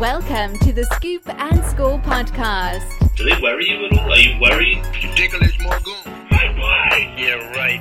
Welcome 0.00 0.58
to 0.60 0.72
the 0.72 0.84
Scoop 0.84 1.28
and 1.28 1.62
Score 1.66 1.98
podcast. 1.98 2.86
Do 3.16 3.24
they 3.24 3.38
worry 3.42 3.68
you 3.68 3.84
at 3.84 3.98
all? 3.98 4.10
Are 4.10 4.16
you 4.16 4.40
worried? 4.40 4.82
Ridiculous 5.04 5.52
Morgan. 5.60 5.92
My 6.30 6.48
boy! 6.54 7.14
Yeah, 7.18 7.34
right. 7.54 7.78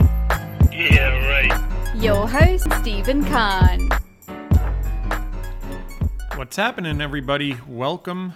Yeah, 0.70 1.26
right. 1.30 1.96
Your 1.96 2.28
host, 2.28 2.68
Stephen 2.82 3.24
Kahn. 3.24 3.88
What's 6.36 6.58
happening, 6.58 7.00
everybody? 7.00 7.56
Welcome 7.66 8.34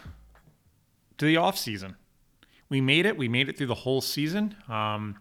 to 1.18 1.26
the 1.26 1.36
off 1.36 1.58
season. 1.58 1.98
We 2.70 2.80
made 2.80 3.06
it. 3.06 3.18
We 3.18 3.28
made 3.28 3.50
it 3.50 3.58
through 3.58 3.68
the 3.68 3.76
whole 3.76 4.00
season. 4.00 4.56
Um, 4.70 5.18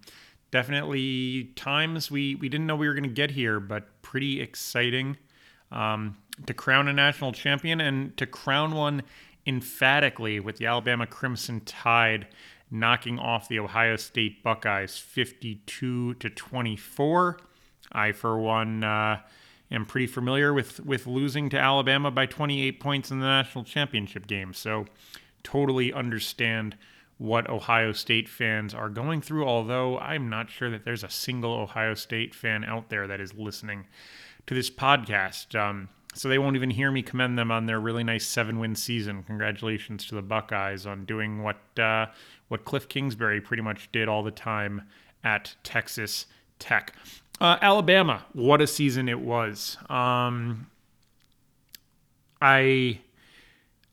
definitely 0.53 1.51
times 1.57 2.13
we 2.13 2.37
we 2.37 2.49
didn't 2.49 2.69
know 2.69 2.77
we 2.77 2.87
were 2.87 2.95
going 2.95 3.03
to 3.03 3.09
get 3.09 3.33
here, 3.33 3.59
but 3.59 4.01
pretty 4.03 4.41
exciting 4.41 5.17
um, 5.73 6.17
to 6.46 6.55
crown 6.55 6.89
a 6.89 6.93
national 6.93 7.32
champion 7.32 7.81
and 7.81 8.17
to 8.17 8.27
crown 8.27 8.72
one 8.72 9.03
emphatically 9.46 10.41
with 10.41 10.57
the 10.57 10.67
Alabama 10.67 11.07
Crimson 11.07 11.61
Tide 11.61 12.27
knocking 12.71 13.18
off 13.18 13.49
the 13.49 13.58
Ohio 13.58 13.96
State 13.96 14.43
Buckeyes 14.43 14.96
52 14.96 16.14
to 16.14 16.31
24. 16.31 17.39
I, 17.93 18.13
for 18.13 18.39
one, 18.39 18.82
uh, 18.82 19.21
am 19.71 19.85
pretty 19.85 20.07
familiar 20.07 20.55
with 20.55 20.81
with 20.81 21.07
losing 21.07 21.50
to 21.50 21.58
Alabama 21.58 22.11
by 22.11 22.27
28 22.27 22.80
points 22.80 23.11
in 23.11 23.21
the 23.21 23.27
national 23.27 23.64
championship 23.64 24.27
game, 24.27 24.55
so 24.55 24.86
totally 25.43 25.93
understand 25.93 26.77
what 27.19 27.49
Ohio 27.49 27.93
State 27.93 28.29
fans 28.29 28.75
are 28.75 28.89
going 28.89 29.21
through. 29.21 29.46
Although 29.46 29.99
I'm 29.99 30.30
not 30.30 30.50
sure 30.50 30.71
that 30.71 30.85
there's 30.85 31.05
a 31.05 31.11
single 31.11 31.53
Ohio 31.53 31.94
State 31.94 32.34
fan 32.34 32.64
out 32.64 32.89
there 32.89 33.06
that 33.06 33.20
is 33.20 33.34
listening 33.34 33.86
to 34.47 34.55
this 34.55 34.70
podcast. 34.70 35.58
Um, 35.58 35.89
so 36.14 36.28
they 36.28 36.39
won't 36.39 36.56
even 36.56 36.70
hear 36.70 36.91
me 36.91 37.02
commend 37.02 37.39
them 37.39 37.50
on 37.50 37.66
their 37.66 37.80
really 37.80 38.05
nice 38.05 38.27
seven-win 38.27 38.75
season. 38.75 39.22
Congratulations 39.22 40.06
to 40.06 40.14
the 40.14 40.22
Buckeyes 40.22 40.86
on 40.86 41.04
doing 41.04 41.42
what 41.42 41.60
uh, 41.78 42.06
what 42.48 42.64
Cliff 42.64 42.88
Kingsbury 42.88 43.41
pretty 43.41 43.62
much 43.62 43.91
did 43.92 44.08
all 44.08 44.22
the 44.22 44.30
time 44.30 44.82
at 45.24 45.54
Texas 45.62 46.27
Tech. 46.58 46.94
Uh, 47.41 47.56
Alabama, 47.60 48.24
what 48.34 48.60
a 48.60 48.66
season 48.66 49.08
it 49.08 49.20
was. 49.20 49.77
Um, 49.88 50.69
I 52.41 53.00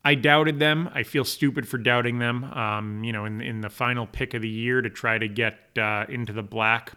I 0.03 0.15
doubted 0.15 0.59
them. 0.59 0.89
I 0.93 1.03
feel 1.03 1.23
stupid 1.23 1.67
for 1.67 1.77
doubting 1.77 2.19
them. 2.19 2.43
Um, 2.45 3.03
you 3.03 3.13
know, 3.13 3.25
in 3.25 3.41
in 3.41 3.61
the 3.61 3.69
final 3.69 4.05
pick 4.05 4.33
of 4.33 4.41
the 4.41 4.49
year 4.49 4.81
to 4.81 4.89
try 4.89 5.17
to 5.17 5.27
get 5.27 5.57
uh, 5.77 6.05
into 6.09 6.33
the 6.33 6.43
black 6.43 6.93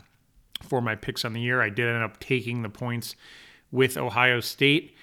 for 0.62 0.80
my 0.80 0.94
picks 0.94 1.24
on 1.24 1.32
the 1.32 1.40
year, 1.40 1.62
I 1.62 1.68
did 1.68 1.88
end 1.88 2.02
up 2.02 2.20
taking 2.20 2.62
the 2.62 2.68
points 2.68 3.16
with 3.70 3.96
Ohio 3.96 4.40
State, 4.40 4.94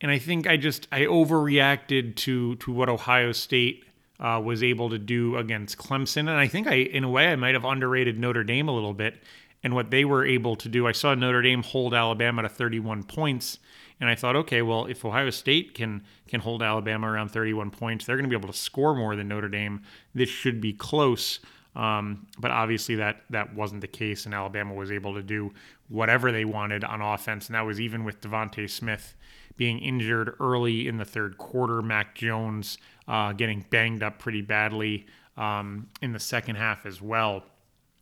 and 0.00 0.10
I 0.10 0.18
think 0.18 0.46
I 0.46 0.56
just 0.56 0.86
I 0.92 1.02
overreacted 1.02 2.16
to 2.16 2.56
to 2.56 2.72
what 2.72 2.88
Ohio 2.88 3.32
State 3.32 3.84
uh, 4.20 4.40
was 4.44 4.62
able 4.62 4.90
to 4.90 4.98
do 4.98 5.36
against 5.36 5.78
Clemson, 5.78 6.20
and 6.20 6.30
I 6.30 6.48
think 6.48 6.66
I 6.66 6.74
in 6.74 7.04
a 7.04 7.10
way 7.10 7.28
I 7.28 7.36
might 7.36 7.54
have 7.54 7.64
underrated 7.64 8.18
Notre 8.18 8.44
Dame 8.44 8.68
a 8.68 8.72
little 8.72 8.94
bit 8.94 9.22
and 9.62 9.74
what 9.74 9.90
they 9.90 10.04
were 10.04 10.24
able 10.24 10.56
to 10.56 10.68
do. 10.68 10.86
I 10.86 10.92
saw 10.92 11.14
Notre 11.14 11.42
Dame 11.42 11.62
hold 11.62 11.92
Alabama 11.94 12.42
to 12.42 12.48
31 12.48 13.02
points, 13.02 13.58
and 14.00 14.08
I 14.08 14.14
thought, 14.14 14.36
okay, 14.36 14.62
well, 14.62 14.86
if 14.86 15.04
Ohio 15.04 15.30
State 15.30 15.74
can 15.74 16.02
can 16.28 16.40
hold 16.40 16.62
Alabama 16.62 17.10
around 17.10 17.30
31 17.30 17.70
points, 17.70 18.04
they're 18.04 18.16
going 18.16 18.28
to 18.28 18.30
be 18.30 18.40
able 18.40 18.52
to 18.52 18.58
score 18.58 18.94
more 18.94 19.16
than 19.16 19.28
Notre 19.28 19.48
Dame. 19.48 19.82
This 20.14 20.28
should 20.28 20.60
be 20.60 20.72
close. 20.72 21.40
Um, 21.76 22.26
but 22.38 22.50
obviously 22.50 22.96
that 22.96 23.22
that 23.30 23.54
wasn't 23.54 23.80
the 23.80 23.88
case, 23.88 24.26
and 24.26 24.34
Alabama 24.34 24.74
was 24.74 24.90
able 24.90 25.14
to 25.14 25.22
do 25.22 25.52
whatever 25.88 26.32
they 26.32 26.44
wanted 26.44 26.84
on 26.84 27.00
offense, 27.00 27.46
and 27.46 27.54
that 27.54 27.66
was 27.66 27.80
even 27.80 28.04
with 28.04 28.20
DeVonta 28.20 28.68
Smith 28.68 29.14
being 29.58 29.78
injured 29.80 30.34
early 30.40 30.88
in 30.88 30.96
the 30.96 31.04
third 31.04 31.36
quarter. 31.36 31.82
Mac 31.82 32.14
Jones 32.14 32.78
uh, 33.06 33.32
getting 33.34 33.66
banged 33.68 34.02
up 34.02 34.18
pretty 34.18 34.40
badly 34.40 35.04
um, 35.36 35.88
in 36.00 36.12
the 36.12 36.18
second 36.18 36.56
half 36.56 36.86
as 36.86 37.02
well. 37.02 37.42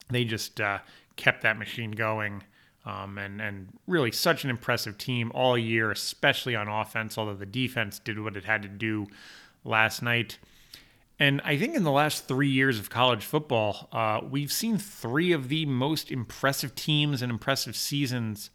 They 0.09 0.25
just 0.25 0.61
uh, 0.61 0.78
kept 1.16 1.43
that 1.43 1.59
machine 1.59 1.91
going. 1.91 2.45
Um, 2.84 3.19
and 3.19 3.43
and 3.43 3.66
really 3.89 4.12
such 4.12 4.45
an 4.45 4.50
impressive 4.50 4.97
team 4.97 5.33
all 5.34 5.59
year, 5.59 5.91
especially 5.91 6.55
on 6.55 6.69
offense. 6.69 7.19
Although 7.19 7.34
the 7.34 7.45
defense 7.45 7.99
did 7.99 8.21
what 8.21 8.37
it 8.37 8.45
had 8.45 8.62
to 8.62 8.69
do 8.69 9.09
last 9.65 10.03
night, 10.03 10.39
and 11.19 11.41
I 11.45 11.56
think 11.56 11.75
in 11.75 11.83
the 11.83 11.91
last 11.91 12.28
three 12.28 12.49
years 12.49 12.78
of 12.78 12.89
college 12.89 13.25
football, 13.25 13.89
uh, 13.91 14.21
we've 14.22 14.53
seen 14.53 14.78
three 14.78 15.33
of 15.33 15.49
the 15.49 15.66
most 15.66 16.12
impressive 16.12 16.77
teams 16.77 17.22
and 17.22 17.33
impressive 17.33 17.75
seasons 17.75 18.50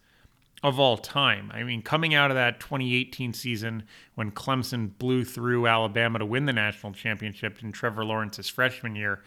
of 0.63 0.79
all 0.79 0.97
time. 0.97 1.51
I 1.53 1.63
mean, 1.63 1.81
coming 1.81 2.13
out 2.13 2.29
of 2.29 2.35
that 2.35 2.59
2018 2.59 3.33
season 3.33 3.83
when 4.15 4.31
Clemson 4.31 4.91
blew 4.97 5.23
through 5.23 5.67
Alabama 5.67 6.19
to 6.19 6.25
win 6.25 6.45
the 6.45 6.53
national 6.53 6.93
championship 6.93 7.63
in 7.63 7.71
Trevor 7.71 8.05
Lawrence's 8.05 8.47
freshman 8.47 8.95
year, 8.95 9.23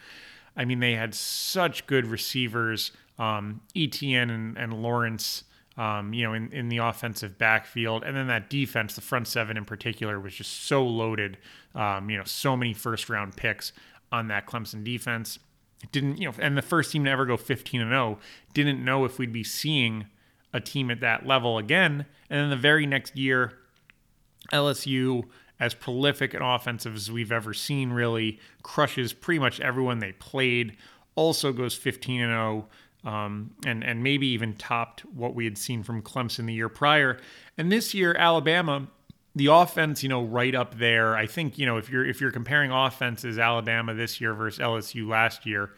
I 0.55 0.63
mean, 0.63 0.79
they 0.79 0.93
had 0.93 1.13
such 1.13 1.85
good 1.87 2.07
receivers 2.07 2.91
um, 3.17 3.61
Etienne 3.75 4.29
and, 4.29 4.57
and 4.57 4.73
Lawrence, 4.73 5.43
um, 5.77 6.13
you 6.13 6.23
know, 6.23 6.33
in, 6.33 6.51
in 6.51 6.69
the 6.69 6.77
offensive 6.77 7.37
backfield. 7.37 8.03
And 8.03 8.15
then 8.15 8.27
that 8.27 8.49
defense, 8.49 8.95
the 8.95 9.01
front 9.01 9.27
seven 9.27 9.57
in 9.57 9.65
particular, 9.65 10.19
was 10.19 10.35
just 10.35 10.63
so 10.63 10.85
loaded. 10.85 11.37
Um, 11.73 12.09
you 12.09 12.17
know, 12.17 12.23
so 12.23 12.55
many 12.55 12.73
first 12.73 13.09
round 13.09 13.35
picks 13.35 13.73
on 14.11 14.27
that 14.29 14.47
Clemson 14.47 14.83
defense. 14.83 15.39
It 15.83 15.91
didn't, 15.91 16.17
you 16.17 16.29
know, 16.29 16.35
and 16.39 16.57
the 16.57 16.61
first 16.61 16.91
team 16.91 17.05
to 17.05 17.11
ever 17.11 17.25
go 17.25 17.37
15 17.37 17.81
and 17.81 17.89
0 17.89 18.19
didn't 18.53 18.83
know 18.83 19.05
if 19.05 19.19
we'd 19.19 19.33
be 19.33 19.43
seeing 19.43 20.05
a 20.55 20.61
team 20.61 20.89
at 20.89 21.01
that 21.01 21.27
level 21.27 21.57
again. 21.57 22.05
And 22.29 22.39
then 22.39 22.49
the 22.49 22.55
very 22.55 22.85
next 22.85 23.17
year, 23.17 23.53
LSU, 24.53 25.25
as 25.59 25.73
prolific 25.73 26.33
an 26.33 26.41
offensive 26.41 26.95
as 26.95 27.11
we've 27.11 27.31
ever 27.31 27.53
seen, 27.53 27.91
really 27.91 28.39
crushes 28.63 29.11
pretty 29.11 29.39
much 29.39 29.59
everyone 29.59 29.99
they 29.99 30.13
played. 30.13 30.77
Also 31.15 31.51
goes 31.51 31.75
15 31.75 32.21
and 32.21 32.31
0 32.31 32.67
um, 33.03 33.51
and 33.65 33.83
and 33.83 34.01
maybe 34.01 34.27
even 34.27 34.53
topped 34.53 35.01
what 35.05 35.35
we 35.35 35.45
had 35.45 35.57
seen 35.57 35.83
from 35.83 36.01
Clemson 36.01 36.47
the 36.47 36.53
year 36.53 36.69
prior. 36.69 37.19
And 37.57 37.71
this 37.71 37.93
year, 37.93 38.15
Alabama, 38.15 38.87
the 39.35 39.47
offense, 39.47 40.01
you 40.01 40.09
know, 40.09 40.23
right 40.23 40.55
up 40.55 40.79
there. 40.79 41.15
I 41.15 41.27
think 41.27 41.57
you 41.57 41.65
know 41.65 41.77
if 41.77 41.89
you're 41.89 42.05
if 42.05 42.19
you're 42.19 42.31
comparing 42.31 42.71
offenses, 42.71 43.37
Alabama 43.37 43.93
this 43.93 44.19
year 44.19 44.33
versus 44.33 44.59
LSU 44.59 45.07
last 45.07 45.45
year, 45.45 45.71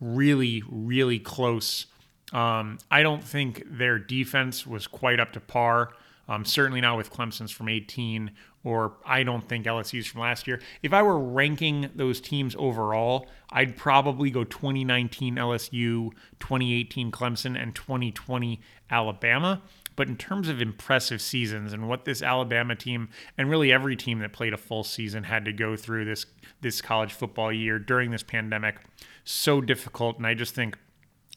really 0.00 0.62
really 0.68 1.18
close. 1.18 1.86
Um, 2.32 2.78
I 2.90 3.02
don't 3.02 3.22
think 3.22 3.64
their 3.66 3.98
defense 3.98 4.66
was 4.66 4.86
quite 4.86 5.20
up 5.20 5.32
to 5.32 5.40
par. 5.40 5.92
Um, 6.28 6.44
certainly 6.44 6.80
not 6.80 6.96
with 6.96 7.12
Clemson's 7.12 7.50
from 7.50 7.68
18, 7.68 8.30
or 8.64 8.94
I 9.04 9.22
don't 9.22 9.46
think 9.46 9.66
LSU's 9.66 10.06
from 10.06 10.20
last 10.20 10.46
year. 10.46 10.60
If 10.82 10.92
I 10.92 11.02
were 11.02 11.18
ranking 11.18 11.90
those 11.94 12.20
teams 12.20 12.54
overall, 12.58 13.26
I'd 13.50 13.76
probably 13.76 14.30
go 14.30 14.44
2019 14.44 15.36
LSU, 15.36 16.10
2018 16.38 17.10
Clemson, 17.10 17.60
and 17.60 17.74
2020 17.74 18.60
Alabama. 18.90 19.62
But 19.94 20.08
in 20.08 20.16
terms 20.16 20.48
of 20.48 20.62
impressive 20.62 21.20
seasons 21.20 21.72
and 21.72 21.88
what 21.88 22.04
this 22.06 22.22
Alabama 22.22 22.74
team 22.74 23.10
and 23.36 23.50
really 23.50 23.70
every 23.72 23.94
team 23.94 24.20
that 24.20 24.32
played 24.32 24.54
a 24.54 24.56
full 24.56 24.84
season 24.84 25.24
had 25.24 25.44
to 25.44 25.52
go 25.52 25.76
through 25.76 26.06
this 26.06 26.24
this 26.62 26.80
college 26.80 27.12
football 27.12 27.52
year 27.52 27.78
during 27.78 28.10
this 28.10 28.22
pandemic, 28.22 28.76
so 29.24 29.60
difficult. 29.60 30.16
And 30.16 30.26
I 30.26 30.34
just 30.34 30.54
think 30.54 30.78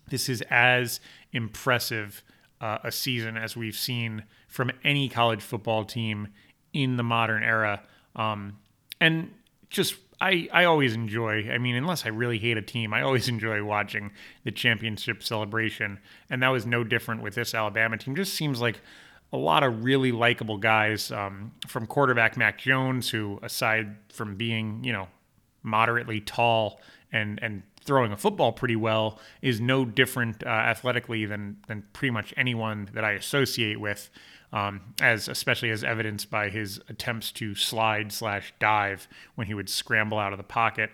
this 0.10 0.30
is 0.30 0.42
as 0.50 1.00
impressive 1.32 2.24
uh, 2.62 2.80
a 2.84 2.92
season 2.92 3.38
as 3.38 3.56
we've 3.58 3.78
seen 3.78 4.24
from 4.48 4.72
any 4.84 5.10
college 5.10 5.42
football 5.42 5.84
team 5.84 6.30
in 6.74 6.98
the 6.98 7.04
modern 7.04 7.44
era. 7.44 7.82
Um, 8.16 8.60
and 9.02 9.32
just 9.70 9.96
I, 10.22 10.48
I 10.54 10.66
always 10.66 10.94
enjoy, 10.94 11.50
I 11.52 11.58
mean, 11.58 11.76
unless 11.76 12.06
I 12.06 12.10
really 12.10 12.40
hate 12.40 12.58
a 12.58 12.62
team, 12.62 12.94
I 12.94 13.02
always 13.02 13.28
enjoy 13.36 13.64
watching 13.64 14.12
the 14.44 14.52
championship 14.52 15.24
celebration. 15.24 16.00
And 16.30 16.42
that 16.44 16.50
was 16.50 16.66
no 16.66 16.84
different 16.84 17.22
with 17.22 17.36
this 17.36 17.54
Alabama 17.54 17.98
team. 17.98 18.16
Just 18.16 18.34
seems 18.34 18.62
like 18.62 18.80
a 19.34 19.38
lot 19.38 19.64
of 19.64 19.84
really 19.84 20.12
likable 20.12 20.58
guys 20.58 21.12
um, 21.12 21.52
from 21.68 21.86
quarterback 21.88 22.38
Mac 22.38 22.58
Jones, 22.60 23.10
who, 23.10 23.40
aside 23.44 23.96
from 24.10 24.36
being, 24.36 24.84
you 24.84 24.94
know, 24.94 25.08
moderately 25.64 26.22
tall 26.22 26.80
and, 27.12 27.40
and 27.42 27.64
throwing 27.86 28.12
a 28.12 28.18
football 28.18 28.52
pretty 28.52 28.76
well, 28.76 29.20
is 29.42 29.62
no 29.62 29.86
different 29.86 30.44
uh, 30.44 30.50
athletically 30.50 31.26
than, 31.26 31.58
than 31.68 31.84
pretty 31.94 32.12
much 32.12 32.34
anyone 32.36 32.90
that 32.94 33.06
I 33.06 33.12
associate 33.12 33.80
with 33.80 34.10
um, 34.56 34.80
as 35.02 35.28
especially 35.28 35.70
as 35.70 35.84
evidenced 35.84 36.30
by 36.30 36.50
his 36.50 36.80
attempts 36.88 37.32
to 37.34 37.56
slide 37.56 38.12
slash 38.14 38.54
dive 38.58 39.08
when 39.36 39.48
he 39.48 39.54
would 39.54 39.70
scramble 39.70 40.18
out 40.18 40.32
of 40.32 40.38
the 40.38 40.44
pocket. 40.44 40.92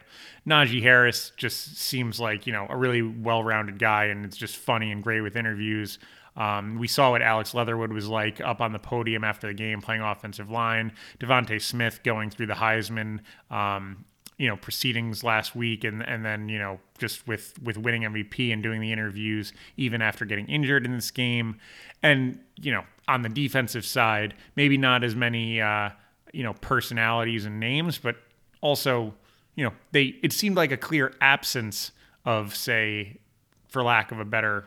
Najee 0.48 0.82
Harris 0.82 1.32
just 1.38 1.78
seems 1.78 2.20
like 2.20 2.48
you 2.48 2.54
know 2.54 2.66
a 2.70 2.76
really 2.76 3.04
well-rounded 3.04 3.78
guy, 3.78 4.06
and 4.06 4.26
it's 4.26 4.36
just 4.36 4.58
funny 4.58 4.92
and 4.92 5.04
great 5.04 5.22
with 5.22 5.36
interviews. 5.36 6.00
Um, 6.36 6.80
we 6.80 6.88
saw 6.88 7.12
what 7.12 7.22
Alex 7.22 7.54
Leatherwood 7.54 7.92
was 7.92 8.08
like 8.08 8.42
up 8.42 8.62
on 8.62 8.72
the 8.72 8.80
podium 8.80 9.24
after 9.24 9.48
the 9.48 9.54
game, 9.54 9.80
playing 9.82 10.02
offensive 10.02 10.50
line. 10.50 10.94
DeVonta 11.20 11.62
Smith 11.62 12.02
going 12.04 12.30
through 12.30 12.48
the 12.48 12.54
Heisman, 12.54 13.20
um, 13.52 14.06
you 14.42 14.48
know, 14.48 14.58
proceedings 14.58 15.24
last 15.24 15.56
week, 15.56 15.84
and 15.84 16.02
and 16.02 16.26
then 16.26 16.50
you 16.50 16.58
know 16.58 16.80
just 16.98 17.28
with 17.28 17.54
with 17.62 17.78
winning 17.78 18.02
MVP 18.02 18.52
and 18.52 18.64
doing 18.64 18.82
the 18.82 18.92
interviews 18.92 19.54
even 19.78 20.02
after 20.02 20.26
getting 20.26 20.48
injured 20.48 20.86
in 20.86 20.96
this 20.96 21.12
game, 21.12 21.60
and 22.02 22.40
you 22.60 22.72
know 22.72 22.84
on 23.08 23.22
the 23.22 23.30
defensive 23.30 23.86
side, 23.86 24.34
maybe 24.56 24.78
not 24.78 25.04
as 25.04 25.16
many. 25.16 25.62
Uh, 25.62 25.92
you 26.34 26.44
know, 26.44 26.54
personalities 26.54 27.46
and 27.46 27.60
names, 27.60 27.98
but 27.98 28.16
also, 28.62 29.14
you 29.56 29.64
know, 29.64 29.74
they 29.92 30.16
it 30.24 30.32
seemed 30.34 30.56
like 30.56 30.72
a 30.72 30.78
clear 30.78 31.14
absence 31.22 31.92
of, 32.26 32.56
say, 32.56 33.18
for 33.68 33.84
lack 33.84 34.12
of 34.12 34.20
a 34.20 34.26
better 34.26 34.66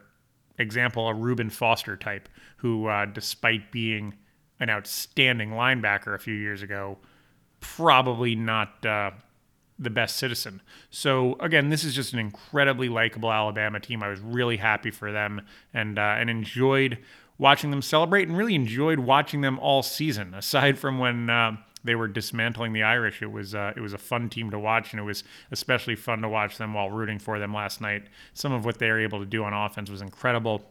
example, 0.59 1.09
a 1.09 1.15
Reuben 1.15 1.51
Foster 1.51 1.97
type, 1.97 2.29
who, 2.59 2.87
uh, 2.87 3.07
despite 3.07 3.73
being 3.73 4.15
an 4.61 4.71
outstanding 4.71 5.51
linebacker 5.51 6.15
a 6.15 6.19
few 6.19 6.35
years 6.35 6.63
ago, 6.63 6.99
probably 7.61 8.35
not 8.35 8.85
uh, 8.85 9.11
the 9.79 9.91
best 9.91 10.17
citizen. 10.17 10.63
So 10.91 11.37
again, 11.41 11.69
this 11.69 11.85
is 11.85 11.95
just 11.95 12.13
an 12.13 12.19
incredibly 12.19 12.89
likable 12.89 13.33
Alabama 13.33 13.81
team. 13.81 14.03
I 14.03 14.09
was 14.09 14.21
really 14.21 14.57
happy 14.57 14.91
for 14.91 15.11
them 15.13 15.43
and 15.73 15.99
uh, 15.99 16.17
and 16.19 16.31
enjoyed 16.31 16.99
watching 17.39 17.71
them 17.71 17.83
celebrate 17.83 18.29
and 18.29 18.37
really 18.37 18.55
enjoyed 18.55 19.01
watching 19.01 19.41
them 19.41 19.59
all 19.59 19.83
season. 19.83 20.35
Aside 20.35 20.79
from 20.79 20.99
when 20.99 21.29
uh, 21.29 21.57
they 21.83 21.95
were 21.95 22.09
dismantling 22.09 22.73
the 22.73 22.83
Irish, 22.83 23.21
it 23.21 23.33
was 23.33 23.55
uh, 23.55 23.73
it 23.77 23.81
was 23.81 23.93
a 23.93 23.99
fun 23.99 24.29
team 24.29 24.51
to 24.51 24.59
watch, 24.59 24.93
and 24.93 25.01
it 25.01 25.05
was 25.05 25.25
especially 25.51 25.97
fun 25.97 26.23
to 26.23 26.29
watch 26.29 26.57
them 26.57 26.75
while 26.75 26.91
rooting 26.91 27.19
for 27.19 27.39
them 27.39 27.53
last 27.53 27.81
night. 27.81 28.05
Some 28.33 28.53
of 28.53 28.65
what 28.65 28.79
they 28.79 28.89
were 28.91 29.01
able 29.01 29.21
to 29.21 29.27
do 29.27 29.45
on 29.45 29.53
offense 29.53 29.91
was 29.91 30.03
incredible. 30.03 30.71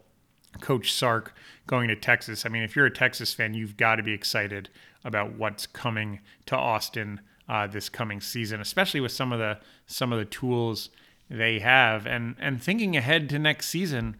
Coach 0.60 0.92
Sark 0.92 1.34
going 1.66 1.88
to 1.88 1.96
Texas. 1.96 2.46
I 2.46 2.48
mean, 2.48 2.62
if 2.62 2.76
you're 2.76 2.86
a 2.86 2.90
Texas 2.90 3.34
fan, 3.34 3.54
you've 3.54 3.76
got 3.76 3.96
to 3.96 4.02
be 4.02 4.12
excited 4.12 4.68
about 5.04 5.34
what's 5.34 5.66
coming 5.66 6.20
to 6.46 6.56
Austin 6.56 7.20
uh, 7.48 7.66
this 7.66 7.88
coming 7.88 8.20
season, 8.20 8.60
especially 8.60 9.00
with 9.00 9.12
some 9.12 9.32
of 9.32 9.38
the 9.38 9.58
some 9.86 10.12
of 10.12 10.18
the 10.18 10.24
tools 10.24 10.90
they 11.30 11.58
have, 11.60 12.06
and 12.06 12.36
and 12.38 12.62
thinking 12.62 12.96
ahead 12.96 13.28
to 13.30 13.38
next 13.38 13.68
season. 13.68 14.16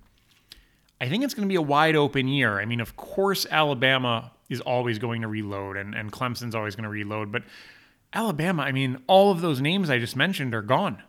I 1.00 1.08
think 1.08 1.24
it's 1.24 1.34
going 1.34 1.46
to 1.46 1.52
be 1.52 1.56
a 1.56 1.62
wide 1.62 1.96
open 1.96 2.28
year. 2.28 2.60
I 2.60 2.64
mean, 2.64 2.80
of 2.80 2.96
course, 2.96 3.46
Alabama 3.50 4.32
is 4.48 4.60
always 4.60 4.98
going 4.98 5.22
to 5.22 5.28
reload, 5.28 5.76
and, 5.76 5.94
and 5.94 6.12
Clemson's 6.12 6.54
always 6.54 6.76
going 6.76 6.84
to 6.84 6.90
reload, 6.90 7.32
but 7.32 7.42
Alabama, 8.14 8.62
I 8.62 8.72
mean, 8.72 8.98
all 9.06 9.30
of 9.32 9.40
those 9.40 9.60
names 9.60 9.90
I 9.90 9.98
just 9.98 10.16
mentioned 10.16 10.54
are 10.54 10.62
gone. 10.62 11.02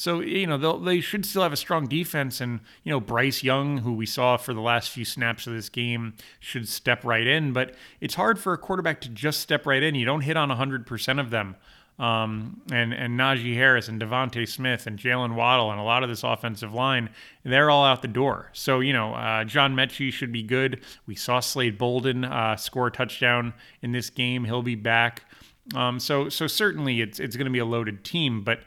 So, 0.00 0.20
you 0.20 0.46
know, 0.46 0.78
they 0.78 1.02
should 1.02 1.26
still 1.26 1.42
have 1.42 1.52
a 1.52 1.58
strong 1.58 1.86
defense. 1.86 2.40
And, 2.40 2.60
you 2.84 2.90
know, 2.90 3.00
Bryce 3.00 3.42
Young, 3.42 3.78
who 3.78 3.92
we 3.92 4.06
saw 4.06 4.38
for 4.38 4.54
the 4.54 4.60
last 4.62 4.88
few 4.88 5.04
snaps 5.04 5.46
of 5.46 5.52
this 5.52 5.68
game, 5.68 6.14
should 6.38 6.66
step 6.66 7.04
right 7.04 7.26
in. 7.26 7.52
But 7.52 7.74
it's 8.00 8.14
hard 8.14 8.38
for 8.38 8.54
a 8.54 8.58
quarterback 8.58 9.02
to 9.02 9.10
just 9.10 9.40
step 9.40 9.66
right 9.66 9.82
in. 9.82 9.94
You 9.94 10.06
don't 10.06 10.22
hit 10.22 10.38
on 10.38 10.48
100% 10.48 11.20
of 11.20 11.28
them. 11.28 11.54
Um, 11.98 12.62
and, 12.72 12.94
and 12.94 13.20
Najee 13.20 13.52
Harris 13.52 13.88
and 13.88 14.00
DeVonta 14.00 14.48
Smith 14.48 14.86
and 14.86 14.98
Jaylen 14.98 15.34
Waddle 15.34 15.70
and 15.70 15.78
a 15.78 15.82
lot 15.82 16.02
of 16.02 16.08
this 16.08 16.24
offensive 16.24 16.72
line, 16.72 17.10
they're 17.44 17.68
all 17.68 17.84
out 17.84 18.00
the 18.00 18.08
door. 18.08 18.48
So, 18.54 18.80
you 18.80 18.94
know, 18.94 19.12
uh, 19.12 19.44
John 19.44 19.74
Metchie 19.74 20.10
should 20.10 20.32
be 20.32 20.42
good. 20.42 20.80
We 21.04 21.14
saw 21.14 21.40
Slade 21.40 21.76
Bolden 21.76 22.24
uh, 22.24 22.56
score 22.56 22.86
a 22.86 22.90
touchdown 22.90 23.52
in 23.82 23.92
this 23.92 24.08
game. 24.08 24.44
He'll 24.46 24.62
be 24.62 24.76
back. 24.76 25.24
Um, 25.74 26.00
so, 26.00 26.30
so 26.30 26.46
certainly 26.46 27.02
it's, 27.02 27.20
it's 27.20 27.36
going 27.36 27.44
to 27.44 27.52
be 27.52 27.58
a 27.58 27.66
loaded 27.66 28.02
team. 28.02 28.40
But, 28.40 28.60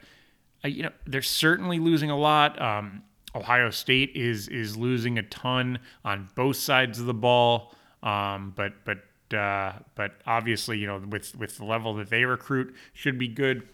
you 0.63 0.83
know, 0.83 0.91
they're 1.05 1.21
certainly 1.21 1.79
losing 1.79 2.09
a 2.09 2.17
lot. 2.17 2.61
Um, 2.61 3.03
Ohio 3.35 3.69
State 3.69 4.11
is 4.15 4.47
is 4.47 4.77
losing 4.77 5.17
a 5.17 5.23
ton 5.23 5.79
on 6.05 6.29
both 6.35 6.55
sides 6.57 6.99
of 6.99 7.05
the 7.05 7.13
ball. 7.13 7.73
Um, 8.01 8.53
but 8.55 8.73
but 8.85 9.35
uh, 9.35 9.73
but 9.95 10.13
obviously, 10.25 10.77
you 10.77 10.87
know, 10.87 11.01
with 11.09 11.35
with 11.35 11.57
the 11.57 11.65
level 11.65 11.95
that 11.95 12.09
they 12.09 12.25
recruit, 12.25 12.75
should 12.93 13.17
be 13.17 13.27
good. 13.27 13.67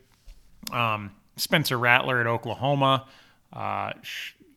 Um, 0.72 1.12
Spencer 1.36 1.78
Rattler 1.78 2.20
at 2.20 2.28
Oklahoma. 2.28 3.08
Uh, 3.52 3.94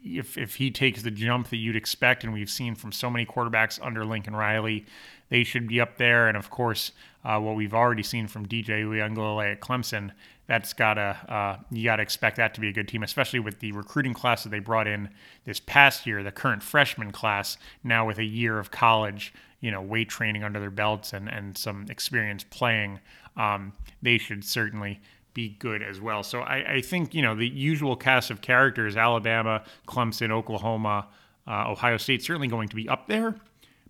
if 0.04 0.36
if 0.36 0.56
he 0.56 0.70
takes 0.70 1.02
the 1.02 1.10
jump 1.10 1.48
that 1.50 1.56
you'd 1.56 1.76
expect, 1.76 2.24
and 2.24 2.32
we've 2.32 2.50
seen 2.50 2.74
from 2.74 2.92
so 2.92 3.10
many 3.10 3.24
quarterbacks 3.24 3.78
under 3.82 4.04
Lincoln 4.04 4.34
Riley, 4.34 4.86
they 5.28 5.44
should 5.44 5.66
be 5.68 5.80
up 5.80 5.96
there. 5.96 6.28
And 6.28 6.36
of 6.36 6.50
course, 6.50 6.92
uh, 7.24 7.38
what 7.38 7.56
we've 7.56 7.74
already 7.74 8.02
seen 8.02 8.26
from 8.26 8.46
DJ 8.46 8.84
Uiagalelei 8.84 9.52
at 9.52 9.60
Clemson, 9.60 10.10
that's 10.46 10.72
gotta 10.72 11.16
uh, 11.28 11.62
you 11.70 11.84
gotta 11.84 12.02
expect 12.02 12.36
that 12.36 12.54
to 12.54 12.60
be 12.60 12.68
a 12.68 12.72
good 12.72 12.88
team, 12.88 13.02
especially 13.02 13.40
with 13.40 13.60
the 13.60 13.72
recruiting 13.72 14.14
class 14.14 14.42
that 14.42 14.50
they 14.50 14.58
brought 14.58 14.86
in 14.86 15.08
this 15.44 15.60
past 15.60 16.06
year, 16.06 16.22
the 16.22 16.32
current 16.32 16.62
freshman 16.62 17.12
class, 17.12 17.56
now 17.84 18.06
with 18.06 18.18
a 18.18 18.24
year 18.24 18.58
of 18.58 18.70
college, 18.70 19.32
you 19.60 19.70
know, 19.70 19.80
weight 19.80 20.08
training 20.08 20.42
under 20.44 20.60
their 20.60 20.70
belts 20.70 21.12
and 21.12 21.28
and 21.28 21.56
some 21.56 21.86
experience 21.88 22.44
playing. 22.44 23.00
Um, 23.36 23.72
they 24.02 24.18
should 24.18 24.44
certainly 24.44 25.00
be 25.34 25.50
good 25.58 25.82
as 25.82 26.00
well. 26.00 26.22
So 26.22 26.40
I, 26.40 26.74
I, 26.74 26.80
think 26.80 27.14
you 27.14 27.22
know 27.22 27.34
the 27.34 27.48
usual 27.48 27.96
cast 27.96 28.30
of 28.30 28.40
characters: 28.40 28.96
Alabama, 28.96 29.62
Clemson, 29.86 30.30
Oklahoma, 30.30 31.08
uh, 31.46 31.70
Ohio 31.70 31.96
State, 31.96 32.22
certainly 32.22 32.48
going 32.48 32.68
to 32.68 32.76
be 32.76 32.88
up 32.88 33.06
there. 33.06 33.36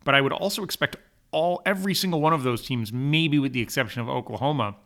But 0.04 0.14
I 0.14 0.20
would 0.20 0.32
also 0.32 0.64
expect 0.64 0.96
all 1.30 1.62
every 1.64 1.94
single 1.94 2.20
one 2.20 2.32
of 2.32 2.42
those 2.42 2.64
teams, 2.66 2.92
maybe 2.92 3.38
with 3.38 3.52
the 3.52 3.60
exception 3.60 4.02
of 4.02 4.08
Oklahoma. 4.08 4.76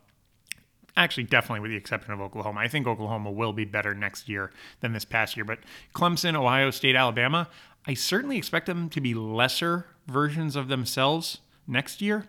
Actually, 0.95 1.25
definitely 1.25 1.59
with 1.59 1.69
the 1.69 1.77
exception 1.77 2.11
of 2.11 2.21
Oklahoma. 2.21 2.59
I 2.59 2.67
think 2.67 2.87
Oklahoma 2.87 3.29
will 3.29 3.53
be 3.53 3.65
better 3.65 3.93
next 3.93 4.27
year 4.27 4.51
than 4.79 4.93
this 4.93 5.05
past 5.05 5.37
year. 5.37 5.45
But 5.45 5.59
Clemson, 5.93 6.35
Ohio 6.35 6.71
State, 6.71 6.95
Alabama, 6.95 7.49
I 7.85 7.93
certainly 7.93 8.37
expect 8.37 8.65
them 8.65 8.89
to 8.89 8.99
be 8.99 9.13
lesser 9.13 9.85
versions 10.07 10.55
of 10.55 10.69
themselves 10.69 11.39
next 11.67 12.01
year 12.01 12.27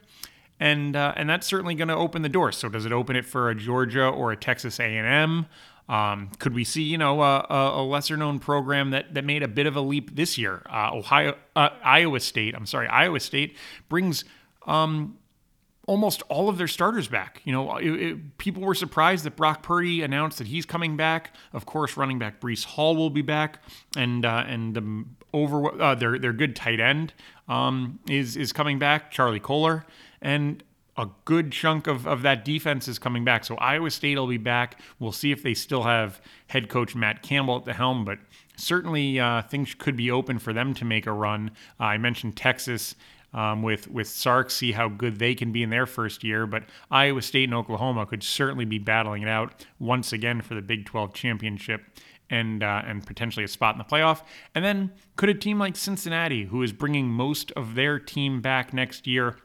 and 0.61 0.97
uh, 0.97 1.13
and 1.17 1.29
that's 1.29 1.47
certainly 1.47 1.75
going 1.75 1.89
to 1.89 1.97
open 1.97 2.23
the 2.23 2.29
door. 2.29 2.53
So 2.53 2.69
does 2.69 2.87
it 2.87 2.93
open 2.93 3.17
it 3.17 3.25
for 3.25 3.51
a 3.51 3.55
Georgia 3.55 4.07
or 4.07 4.33
a 4.33 4.37
Texas 4.37 4.81
A&M? 4.81 5.47
Um, 5.89 6.31
could 6.39 6.55
we 6.55 6.65
see, 6.65 6.83
you 6.83 6.99
know, 6.99 7.23
a, 7.23 7.47
a, 7.49 7.83
lesser 7.83 8.19
known 8.19 8.41
program 8.41 8.91
that, 8.91 9.15
that 9.15 9.25
made 9.25 9.43
a 9.43 9.49
bit 9.49 9.67
of 9.67 9.75
a 9.75 9.81
leap 9.81 10.15
this 10.15 10.37
year? 10.37 10.61
Uh, 10.71 10.91
Ohio, 10.93 11.35
uh, 11.57 11.71
Iowa 11.83 12.21
State. 12.21 12.55
I'm 12.55 12.67
sorry, 12.67 12.89
Iowa 12.89 13.21
State 13.21 13.57
brings 13.89 14.27
um, 14.67 15.17
almost 15.87 16.23
all 16.29 16.51
of 16.51 16.59
their 16.59 16.69
starters 16.69 17.09
back. 17.09 17.41
You 17.45 17.53
know, 17.53 17.79
it, 17.79 17.89
it, 17.89 18.37
people 18.37 18.63
were 18.63 18.75
surprised 18.75 19.25
that 19.25 19.35
Brock 19.35 19.63
Purdy 19.63 20.03
announced 20.03 20.37
that 20.39 20.49
he's 20.49 20.67
coming 20.67 20.99
back. 20.99 21.35
Of 21.55 21.65
course, 21.65 21.97
running 21.97 22.19
back 22.19 22.39
Breece 22.39 22.67
Hall 22.67 22.95
will 22.95 23.09
be 23.09 23.23
back, 23.23 23.61
and 23.97 24.27
uh, 24.27 24.45
and 24.47 24.75
the 24.75 25.05
over 25.33 25.81
uh, 25.81 25.95
their 25.95 26.19
their 26.19 26.35
good 26.35 26.55
tight 26.55 26.81
end 26.81 27.15
um, 27.49 27.99
is 28.11 28.37
is 28.37 28.53
coming 28.53 28.79
back, 28.79 29.11
Charlie 29.11 29.41
Kolar 29.41 29.87
and 30.21 30.63
a 30.99 31.09
good 31.25 31.53
chunk 31.53 31.87
of, 31.87 32.07
of 32.07 32.23
that 32.23 32.45
defense 32.45 32.89
is 32.89 32.99
coming 32.99 33.25
back. 33.25 33.45
So 33.45 33.55
Iowa 33.57 33.91
State 33.91 34.19
will 34.19 34.27
be 34.27 34.37
back. 34.37 34.81
We'll 34.99 35.13
see 35.13 35.31
if 35.31 35.45
they 35.45 35.55
still 35.55 35.85
have 35.85 36.21
head 36.49 36.69
coach 36.69 36.97
Matt 36.97 37.23
Campbell 37.23 37.57
at 37.57 37.65
the 37.65 37.73
helm, 37.73 38.05
but 38.05 38.19
certainly 38.57 39.21
uh, 39.21 39.43
things 39.43 39.75
could 39.75 39.97
be 39.97 40.11
open 40.11 40.41
for 40.41 40.53
them 40.53 40.75
to 40.75 40.85
make 40.85 41.07
a 41.07 41.13
run. 41.13 41.53
Uh, 41.79 41.85
I 41.85 41.99
mentioned 41.99 42.37
Texas. 42.37 42.95
Um, 43.35 43.63
with 43.63 43.91
with 43.91 44.09
Sark, 44.09 44.51
see 44.51 44.73
how 44.73 44.89
good 44.89 45.19
they 45.19 45.35
can 45.35 45.53
be 45.53 45.63
in 45.63 45.69
their 45.69 45.85
first 45.85 46.25
year. 46.25 46.47
But 46.47 46.65
Iowa 46.91 47.21
State 47.21 47.45
and 47.45 47.53
Oklahoma 47.53 48.07
could 48.07 48.23
certainly 48.23 48.65
be 48.65 48.79
battling 48.79 49.21
it 49.21 49.29
out 49.29 49.67
once 49.79 50.15
again 50.15 50.41
for 50.41 50.55
the 50.55 50.63
Big 50.63 50.87
12 50.87 51.13
championship 51.13 51.83
and 52.31 52.63
uh, 52.63 52.81
and 52.87 53.07
potentially 53.07 53.45
a 53.45 53.49
spot 53.49 53.75
in 53.75 53.79
the 53.79 53.85
playoff. 53.85 54.23
And 54.55 54.65
then 54.65 54.93
could 55.17 55.29
a 55.29 55.35
team 55.35 55.59
like 55.59 55.77
Cincinnati, 55.77 56.47
who 56.47 56.63
is 56.63 56.73
bringing 56.73 57.09
most 57.09 57.53
of 57.53 57.75
their 57.75 57.99
team 57.99 58.41
back 58.41 58.73
next 58.73 59.07
year, 59.07 59.37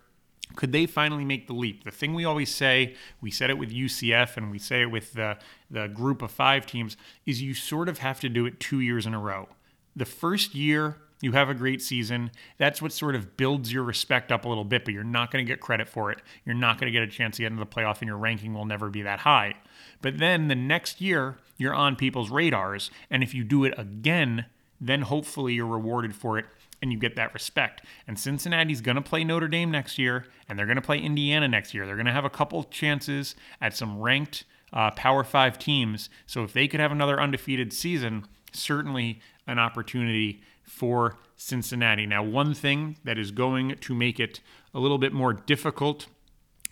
could 0.55 0.71
they 0.71 0.85
finally 0.85 1.25
make 1.25 1.47
the 1.47 1.53
leap? 1.53 1.83
The 1.83 1.91
thing 1.91 2.13
we 2.13 2.25
always 2.25 2.53
say, 2.53 2.95
we 3.21 3.31
said 3.31 3.49
it 3.49 3.57
with 3.57 3.71
UCF 3.71 4.37
and 4.37 4.51
we 4.51 4.59
say 4.59 4.81
it 4.81 4.91
with 4.91 5.13
the, 5.13 5.37
the 5.71 5.87
group 5.87 6.21
of 6.21 6.31
five 6.31 6.65
teams, 6.65 6.95
is 7.25 7.41
you 7.41 7.53
sort 7.53 7.89
of 7.89 7.99
have 7.99 8.19
to 8.21 8.29
do 8.29 8.45
it 8.45 8.59
two 8.59 8.79
years 8.79 9.05
in 9.05 9.13
a 9.13 9.19
row. 9.19 9.49
The 9.95 10.05
first 10.05 10.53
year, 10.53 10.97
you 11.21 11.31
have 11.31 11.49
a 11.49 11.53
great 11.53 11.81
season. 11.81 12.31
That's 12.57 12.81
what 12.81 12.91
sort 12.91 13.15
of 13.15 13.37
builds 13.37 13.71
your 13.71 13.83
respect 13.83 14.31
up 14.31 14.45
a 14.45 14.49
little 14.49 14.65
bit, 14.65 14.83
but 14.83 14.93
you're 14.93 15.03
not 15.03 15.31
going 15.31 15.45
to 15.45 15.49
get 15.49 15.61
credit 15.61 15.87
for 15.87 16.11
it. 16.11 16.19
You're 16.45 16.55
not 16.55 16.79
going 16.79 16.91
to 16.91 16.99
get 16.99 17.07
a 17.07 17.11
chance 17.11 17.37
to 17.37 17.43
get 17.43 17.51
into 17.51 17.63
the 17.63 17.69
playoff, 17.69 17.99
and 18.01 18.07
your 18.07 18.17
ranking 18.17 18.53
will 18.53 18.65
never 18.65 18.89
be 18.89 19.01
that 19.03 19.19
high. 19.19 19.55
But 20.01 20.17
then 20.17 20.49
the 20.49 20.55
next 20.55 20.99
year, 20.99 21.37
you're 21.57 21.73
on 21.73 21.95
people's 21.95 22.29
radars. 22.29 22.91
And 23.09 23.23
if 23.23 23.33
you 23.33 23.45
do 23.45 23.63
it 23.63 23.73
again, 23.77 24.45
then 24.81 25.03
hopefully 25.03 25.53
you're 25.53 25.65
rewarded 25.65 26.13
for 26.13 26.37
it 26.37 26.45
and 26.83 26.91
you 26.91 26.99
get 26.99 27.15
that 27.15 27.33
respect. 27.33 27.81
And 28.07 28.19
Cincinnati's 28.19 28.81
going 28.81 28.97
to 28.97 29.01
play 29.01 29.23
Notre 29.23 29.47
Dame 29.47 29.71
next 29.71 29.97
year, 29.97 30.25
and 30.47 30.59
they're 30.59 30.65
going 30.65 30.75
to 30.75 30.81
play 30.81 30.99
Indiana 30.99 31.47
next 31.47 31.73
year. 31.73 31.85
They're 31.85 31.95
going 31.95 32.07
to 32.07 32.11
have 32.11 32.25
a 32.25 32.29
couple 32.29 32.65
chances 32.65 33.35
at 33.61 33.73
some 33.73 34.01
ranked 34.01 34.43
uh, 34.73 34.91
Power 34.91 35.23
Five 35.23 35.57
teams. 35.57 36.09
So 36.27 36.43
if 36.43 36.51
they 36.51 36.67
could 36.67 36.81
have 36.81 36.91
another 36.91 37.21
undefeated 37.21 37.71
season, 37.71 38.25
certainly 38.51 39.21
an 39.47 39.59
opportunity 39.59 40.41
for 40.61 41.17
Cincinnati. 41.37 42.05
Now, 42.05 42.21
one 42.21 42.53
thing 42.53 42.97
that 43.05 43.17
is 43.17 43.31
going 43.31 43.77
to 43.79 43.95
make 43.95 44.19
it 44.19 44.41
a 44.73 44.79
little 44.79 44.97
bit 44.97 45.13
more 45.13 45.31
difficult 45.31 46.07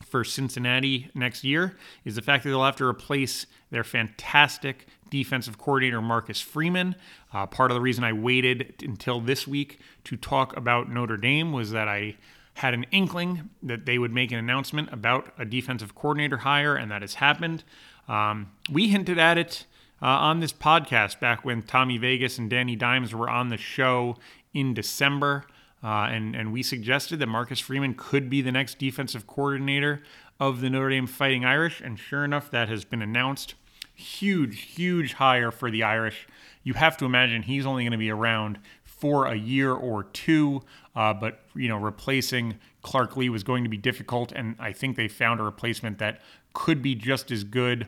for 0.05 0.25
Cincinnati 0.25 1.09
next 1.15 1.45
year 1.45 1.77
is 2.03 2.15
the 2.15 2.21
fact 2.21 2.43
that 2.43 2.49
they'll 2.49 2.65
have 2.65 2.75
to 2.75 2.85
replace 2.85 3.45
their 3.69 3.85
fantastic 3.85 4.87
defensive 5.11 5.59
coordinator 5.59 6.01
Marcus 6.01 6.41
Freeman. 6.41 6.95
Uh, 7.31 7.45
part 7.45 7.69
of 7.69 7.75
the 7.75 7.81
reason 7.81 8.03
I 8.03 8.13
waited 8.13 8.81
until 8.81 9.21
this 9.21 9.47
week 9.47 9.79
to 10.05 10.15
talk 10.17 10.57
about 10.57 10.89
Notre 10.89 11.17
Dame 11.17 11.51
was 11.51 11.69
that 11.71 11.87
I 11.87 12.17
had 12.55 12.73
an 12.73 12.85
inkling 12.91 13.49
that 13.61 13.85
they 13.85 13.99
would 13.99 14.11
make 14.11 14.31
an 14.31 14.39
announcement 14.39 14.91
about 14.91 15.31
a 15.37 15.45
defensive 15.45 15.93
coordinator 15.93 16.37
hire, 16.37 16.75
and 16.75 16.89
that 16.89 17.01
has 17.01 17.15
happened. 17.15 17.63
Um, 18.07 18.51
we 18.71 18.87
hinted 18.87 19.19
at 19.19 19.37
it 19.37 19.65
uh, 20.01 20.07
on 20.07 20.39
this 20.39 20.51
podcast 20.51 21.19
back 21.19 21.45
when 21.45 21.61
Tommy 21.61 21.97
Vegas 21.97 22.37
and 22.37 22.49
Danny 22.49 22.75
Dimes 22.75 23.13
were 23.13 23.29
on 23.29 23.49
the 23.49 23.57
show 23.57 24.17
in 24.53 24.73
December. 24.73 25.45
Uh, 25.83 26.07
and, 26.11 26.35
and 26.35 26.53
we 26.53 26.61
suggested 26.61 27.19
that 27.19 27.27
Marcus 27.27 27.59
Freeman 27.59 27.95
could 27.95 28.29
be 28.29 28.41
the 28.41 28.51
next 28.51 28.77
defensive 28.77 29.25
coordinator 29.27 30.03
of 30.39 30.61
the 30.61 30.69
Notre 30.69 30.89
Dame 30.89 31.07
Fighting 31.07 31.45
Irish. 31.45 31.81
And 31.81 31.97
sure 31.97 32.23
enough, 32.23 32.51
that 32.51 32.69
has 32.69 32.83
been 32.85 33.01
announced. 33.01 33.55
Huge, 34.01 34.61
huge 34.61 35.13
hire 35.13 35.51
for 35.51 35.69
the 35.69 35.83
Irish. 35.83 36.27
You 36.63 36.73
have 36.73 36.97
to 36.97 37.05
imagine 37.05 37.43
he's 37.43 37.65
only 37.65 37.83
going 37.83 37.91
to 37.91 37.97
be 37.97 38.09
around 38.09 38.59
for 38.83 39.25
a 39.25 39.35
year 39.35 39.73
or 39.73 40.03
two. 40.03 40.61
Uh, 40.95 41.13
but 41.13 41.41
you 41.55 41.67
know, 41.67 41.77
replacing 41.77 42.57
Clark 42.81 43.15
Lea 43.17 43.29
was 43.29 43.43
going 43.43 43.63
to 43.63 43.69
be 43.69 43.77
difficult, 43.77 44.31
and 44.31 44.55
I 44.59 44.71
think 44.71 44.95
they 44.95 45.07
found 45.07 45.39
a 45.39 45.43
replacement 45.43 45.99
that 45.99 46.21
could 46.53 46.81
be 46.81 46.95
just 46.95 47.31
as 47.31 47.43
good. 47.43 47.87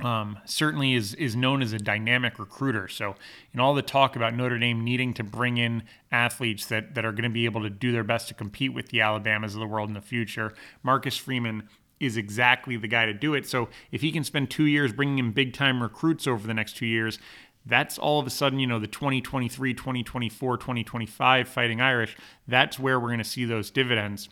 Um, 0.00 0.38
certainly 0.46 0.94
is 0.94 1.14
is 1.14 1.36
known 1.36 1.60
as 1.60 1.72
a 1.72 1.78
dynamic 1.78 2.38
recruiter. 2.38 2.88
So, 2.88 3.14
in 3.52 3.60
all 3.60 3.74
the 3.74 3.82
talk 3.82 4.16
about 4.16 4.34
Notre 4.34 4.58
Dame 4.58 4.82
needing 4.82 5.12
to 5.14 5.22
bring 5.22 5.58
in 5.58 5.82
athletes 6.10 6.66
that 6.66 6.94
that 6.94 7.04
are 7.04 7.12
going 7.12 7.24
to 7.24 7.30
be 7.30 7.44
able 7.44 7.62
to 7.62 7.70
do 7.70 7.92
their 7.92 8.02
best 8.02 8.28
to 8.28 8.34
compete 8.34 8.72
with 8.72 8.88
the 8.88 9.00
Alabamas 9.00 9.54
of 9.54 9.60
the 9.60 9.66
world 9.66 9.88
in 9.90 9.94
the 9.94 10.00
future, 10.00 10.54
Marcus 10.82 11.16
Freeman 11.16 11.68
is 12.02 12.16
exactly 12.16 12.76
the 12.76 12.88
guy 12.88 13.06
to 13.06 13.14
do 13.14 13.34
it. 13.34 13.46
So, 13.46 13.68
if 13.90 14.00
he 14.00 14.12
can 14.12 14.24
spend 14.24 14.50
two 14.50 14.66
years 14.66 14.92
bringing 14.92 15.18
in 15.18 15.32
big 15.32 15.54
time 15.54 15.82
recruits 15.82 16.26
over 16.26 16.46
the 16.46 16.54
next 16.54 16.76
two 16.76 16.86
years, 16.86 17.18
that's 17.64 17.98
all 17.98 18.18
of 18.18 18.26
a 18.26 18.30
sudden, 18.30 18.58
you 18.58 18.66
know, 18.66 18.78
the 18.78 18.88
2023, 18.88 19.74
2024, 19.74 20.56
2025 20.56 21.48
Fighting 21.48 21.80
Irish, 21.80 22.16
that's 22.48 22.78
where 22.78 22.98
we're 22.98 23.08
going 23.08 23.18
to 23.18 23.24
see 23.24 23.44
those 23.44 23.70
dividends 23.70 24.28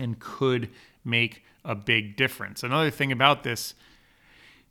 and 0.00 0.18
could 0.18 0.70
make 1.04 1.42
a 1.64 1.74
big 1.74 2.16
difference. 2.16 2.62
Another 2.62 2.90
thing 2.90 3.10
about 3.12 3.42
this, 3.42 3.74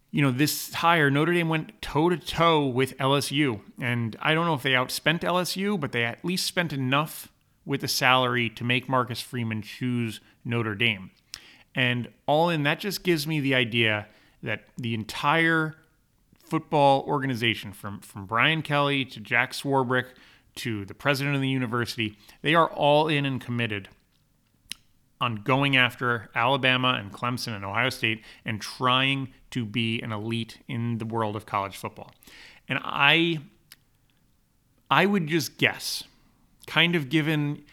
you 0.09 0.21
know, 0.21 0.31
this 0.31 0.73
hire, 0.73 1.09
Notre 1.09 1.33
Dame 1.33 1.49
went 1.49 1.81
toe 1.81 2.09
to 2.09 2.17
toe 2.17 2.65
with 2.65 2.97
LSU. 2.97 3.61
And 3.79 4.15
I 4.21 4.33
don't 4.33 4.45
know 4.45 4.53
if 4.53 4.63
they 4.63 4.71
outspent 4.71 5.19
LSU, 5.19 5.79
but 5.79 5.91
they 5.91 6.03
at 6.03 6.23
least 6.23 6.45
spent 6.45 6.73
enough 6.73 7.29
with 7.65 7.81
the 7.81 7.87
salary 7.87 8.49
to 8.49 8.63
make 8.63 8.89
Marcus 8.89 9.21
Freeman 9.21 9.61
choose 9.61 10.19
Notre 10.43 10.75
Dame. 10.75 11.11
And 11.75 12.09
all 12.25 12.49
in, 12.49 12.63
that 12.63 12.79
just 12.79 13.03
gives 13.03 13.25
me 13.25 13.39
the 13.39 13.55
idea 13.55 14.07
that 14.43 14.63
the 14.77 14.93
entire 14.93 15.75
football 16.43 17.03
organization, 17.07 17.71
from, 17.71 17.99
from 17.99 18.25
Brian 18.25 18.61
Kelly 18.61 19.05
to 19.05 19.19
Jack 19.19 19.53
Swarbrick 19.53 20.07
to 20.55 20.83
the 20.85 20.93
president 20.93 21.35
of 21.35 21.41
the 21.41 21.47
university, 21.47 22.17
they 22.41 22.55
are 22.55 22.69
all 22.69 23.07
in 23.07 23.25
and 23.25 23.39
committed 23.39 23.87
on 25.21 25.35
going 25.35 25.77
after 25.77 26.29
Alabama 26.35 26.97
and 26.99 27.13
Clemson 27.13 27.55
and 27.55 27.63
Ohio 27.63 27.89
State 27.89 28.23
and 28.43 28.59
trying 28.59 29.31
to 29.51 29.63
be 29.63 30.01
an 30.01 30.11
elite 30.11 30.57
in 30.67 30.97
the 30.97 31.05
world 31.05 31.35
of 31.35 31.45
college 31.45 31.77
football. 31.77 32.11
And 32.67 32.79
I 32.83 33.39
I 34.89 35.05
would 35.05 35.27
just 35.27 35.57
guess, 35.57 36.03
kind 36.67 36.95
of 36.95 37.07
given 37.07 37.63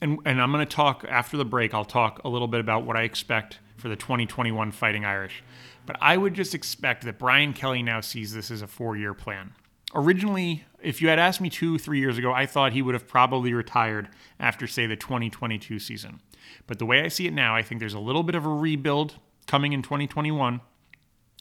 and, 0.00 0.18
and 0.24 0.40
I'm 0.40 0.52
going 0.52 0.66
to 0.66 0.76
talk 0.76 1.04
after 1.08 1.36
the 1.36 1.44
break, 1.44 1.74
I'll 1.74 1.84
talk 1.84 2.20
a 2.24 2.28
little 2.28 2.48
bit 2.48 2.60
about 2.60 2.84
what 2.84 2.96
I 2.96 3.02
expect 3.02 3.58
for 3.76 3.88
the 3.88 3.96
2021 3.96 4.72
Fighting 4.72 5.04
Irish. 5.04 5.42
But 5.86 5.96
I 6.00 6.16
would 6.16 6.34
just 6.34 6.54
expect 6.54 7.04
that 7.04 7.18
Brian 7.18 7.52
Kelly 7.52 7.82
now 7.82 8.00
sees 8.00 8.34
this 8.34 8.50
as 8.50 8.62
a 8.62 8.66
four 8.66 8.96
year 8.96 9.14
plan. 9.14 9.52
Originally, 9.94 10.64
if 10.82 11.00
you 11.00 11.08
had 11.08 11.18
asked 11.18 11.40
me 11.40 11.48
two, 11.48 11.78
three 11.78 11.98
years 11.98 12.18
ago, 12.18 12.32
I 12.32 12.44
thought 12.44 12.72
he 12.72 12.82
would 12.82 12.94
have 12.94 13.08
probably 13.08 13.54
retired 13.54 14.08
after, 14.38 14.66
say, 14.66 14.86
the 14.86 14.96
2022 14.96 15.78
season. 15.78 16.20
But 16.66 16.78
the 16.78 16.86
way 16.86 17.02
I 17.02 17.08
see 17.08 17.26
it 17.26 17.32
now, 17.32 17.56
I 17.56 17.62
think 17.62 17.80
there's 17.80 17.94
a 17.94 17.98
little 17.98 18.22
bit 18.22 18.34
of 18.34 18.44
a 18.44 18.50
rebuild 18.50 19.14
coming 19.46 19.72
in 19.72 19.82
2021 19.82 20.60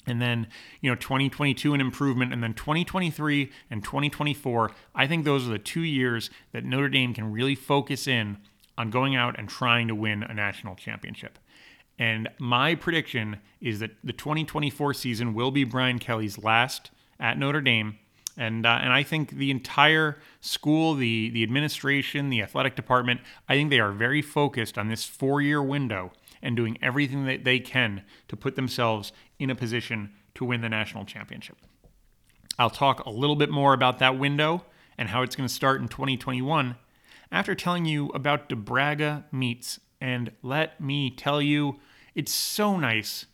and 0.08 0.22
then 0.22 0.48
you 0.82 0.90
know 0.90 0.96
2022 0.96 1.74
an 1.74 1.82
improvement 1.82 2.34
and 2.34 2.42
then 2.42 2.54
2023 2.54 3.52
and 3.70 3.84
2024 3.84 4.72
i 4.96 5.06
think 5.06 5.26
those 5.26 5.48
are 5.48 5.52
the 5.52 5.60
two 5.60 5.82
years 5.82 6.30
that 6.54 6.64
notre 6.64 6.90
dame 6.90 7.14
can 7.14 7.32
really 7.32 7.56
focus 7.56 8.08
in 8.08 8.38
on 8.78 8.90
going 8.90 9.16
out 9.16 9.38
and 9.38 9.50
trying 9.50 9.88
to 9.88 9.96
win 9.96 10.24
a 10.24 10.34
national 10.34 10.76
championship 10.76 11.38
and 12.00 12.30
my 12.40 12.76
prediction 12.76 13.38
is 13.60 13.80
that 13.80 13.92
the 14.04 14.14
2024 14.14 14.94
season 14.94 15.34
will 15.34 15.52
be 15.52 15.64
Brian 15.64 16.00
Kelly's 16.00 16.38
last 16.38 16.92
at 17.20 17.40
Notre 17.40 17.62
Dame. 17.62 17.98
And, 18.40 18.68
uh, 18.68 18.80
and 18.82 18.94
I 18.94 19.02
think 19.02 19.32
the 19.32 19.50
entire 19.50 20.20
school, 20.42 20.94
the, 20.94 21.32
the 21.32 21.42
administration, 21.42 22.30
the 22.30 22.44
athletic 22.44 22.76
department, 22.76 23.22
I 23.50 23.56
think 23.56 23.72
they 23.72 23.80
are 23.80 23.92
very 23.92 24.22
focused 24.22 24.78
on 24.78 24.90
this 24.90 25.06
four 25.06 25.42
year 25.42 25.62
window 25.62 26.12
and 26.42 26.56
doing 26.56 26.78
everything 26.82 27.26
that 27.26 27.44
they 27.44 27.60
can 27.60 28.04
to 28.28 28.36
put 28.36 28.56
themselves 28.56 29.12
in 29.40 29.50
a 29.50 29.56
position 29.56 30.12
to 30.36 30.46
win 30.46 30.62
the 30.62 30.70
national 30.70 31.06
championship. 31.06 31.58
I'll 32.60 32.70
talk 32.70 33.06
a 33.06 33.10
little 33.10 33.36
bit 33.36 33.50
more 33.50 33.74
about 33.74 34.00
that 34.00 34.18
window 34.18 34.66
and 34.98 35.10
how 35.10 35.22
it's 35.22 35.36
going 35.36 35.48
to 35.48 35.54
start 35.54 35.82
in 35.82 35.88
2021 35.88 36.76
after 37.32 37.56
telling 37.56 37.86
you 37.86 38.08
about 38.10 38.50
DeBragga 38.50 39.26
Meats. 39.32 39.80
And 40.02 40.32
let 40.42 40.80
me 40.82 41.10
tell 41.10 41.42
you, 41.42 41.80
it's 42.16 42.32
so 42.32 42.78
nice 42.78 43.26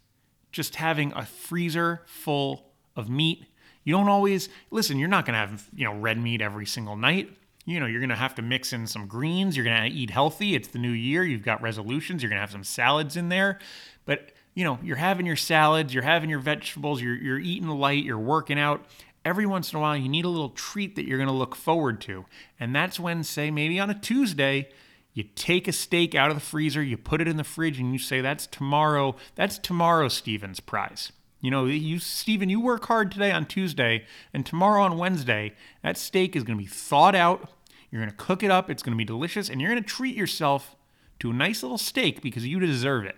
just 0.52 0.76
having 0.76 1.14
a 1.14 1.26
freezer 1.26 2.02
full 2.06 2.72
of 2.96 3.10
meat. 3.10 3.46
You 3.84 3.94
don't 3.94 4.10
always 4.10 4.50
listen, 4.72 4.98
you're 4.98 5.10
not 5.10 5.26
going 5.26 5.34
to 5.34 5.40
have, 5.40 5.68
you 5.74 5.86
know, 5.86 5.94
red 5.94 6.18
meat 6.18 6.42
every 6.42 6.66
single 6.66 6.96
night. 6.96 7.36
You 7.66 7.80
know, 7.80 7.86
you're 7.86 8.02
going 8.02 8.10
to 8.10 8.16
have 8.16 8.36
to 8.36 8.42
mix 8.42 8.74
in 8.74 8.88
some 8.88 9.08
greens, 9.08 9.56
you're 9.56 9.66
going 9.66 9.90
to 9.90 9.96
eat 9.98 10.10
healthy. 10.10 10.56
It's 10.56 10.68
the 10.68 10.80
new 10.80 10.92
year, 10.92 11.24
you've 11.24 11.44
got 11.44 11.62
resolutions, 11.62 12.22
you're 12.22 12.30
going 12.30 12.38
to 12.38 12.42
have 12.42 12.52
some 12.52 12.64
salads 12.64 13.16
in 13.16 13.30
there. 13.30 13.60
But, 14.06 14.32
you 14.54 14.64
know, 14.64 14.80
you're 14.84 14.98
having 14.98 15.26
your 15.26 15.38
salads, 15.38 15.94
you're 15.94 16.04
having 16.04 16.30
your 16.30 16.40
vegetables, 16.40 17.02
you're 17.02 17.16
you're 17.16 17.40
eating 17.40 17.70
light, 17.70 18.04
you're 18.04 18.20
working 18.20 18.60
out. 18.60 18.86
Every 19.26 19.46
once 19.46 19.72
in 19.72 19.78
a 19.78 19.82
while, 19.82 19.96
you 19.96 20.10
need 20.10 20.26
a 20.26 20.30
little 20.30 20.50
treat 20.50 20.98
that 20.98 21.08
you're 21.08 21.18
going 21.18 21.30
to 21.30 21.34
look 21.34 21.56
forward 21.56 22.02
to. 22.02 22.26
And 22.60 22.76
that's 22.76 23.00
when, 23.00 23.24
say, 23.24 23.52
maybe 23.52 23.80
on 23.80 23.90
a 23.90 23.98
Tuesday, 23.98 24.68
you 25.14 25.24
take 25.24 25.68
a 25.68 25.72
steak 25.72 26.16
out 26.16 26.30
of 26.30 26.36
the 26.36 26.42
freezer, 26.42 26.84
you 26.84 26.98
put 26.98 27.22
it 27.22 27.28
in 27.28 27.38
the 27.38 27.44
fridge, 27.44 27.80
and 27.80 27.94
you 27.94 28.00
say, 28.00 28.20
That's 28.20 28.48
tomorrow. 28.48 29.16
That's 29.36 29.58
tomorrow, 29.58 30.10
Steven's 30.10 30.60
prize. 30.60 31.12
You 31.44 31.52
know, 31.52 31.66
you, 31.66 32.00
Steven, 32.00 32.48
you 32.48 32.62
work 32.62 32.86
hard 32.86 33.12
today 33.12 33.30
on 33.30 33.46
Tuesday, 33.46 34.06
and 34.34 34.46
tomorrow 34.46 34.82
on 34.82 34.98
Wednesday, 34.98 35.52
that 35.82 35.98
steak 35.98 36.38
is 36.38 36.44
going 36.46 36.58
to 36.58 36.64
be 36.64 36.70
thawed 36.70 37.16
out. 37.16 37.50
You're 37.92 38.00
going 38.00 38.10
to 38.10 38.16
cook 38.16 38.44
it 38.44 38.50
up. 38.50 38.70
It's 38.70 38.82
going 38.82 38.94
to 38.94 38.98
be 38.98 39.04
delicious, 39.04 39.50
and 39.50 39.60
you're 39.60 39.70
going 39.70 39.84
to 39.84 39.88
treat 39.88 40.16
yourself 40.16 40.78
to 41.20 41.32
a 41.32 41.34
nice 41.34 41.62
little 41.62 41.78
steak 41.78 42.22
because 42.22 42.48
you 42.48 42.62
deserve 42.62 43.04
it. 43.04 43.18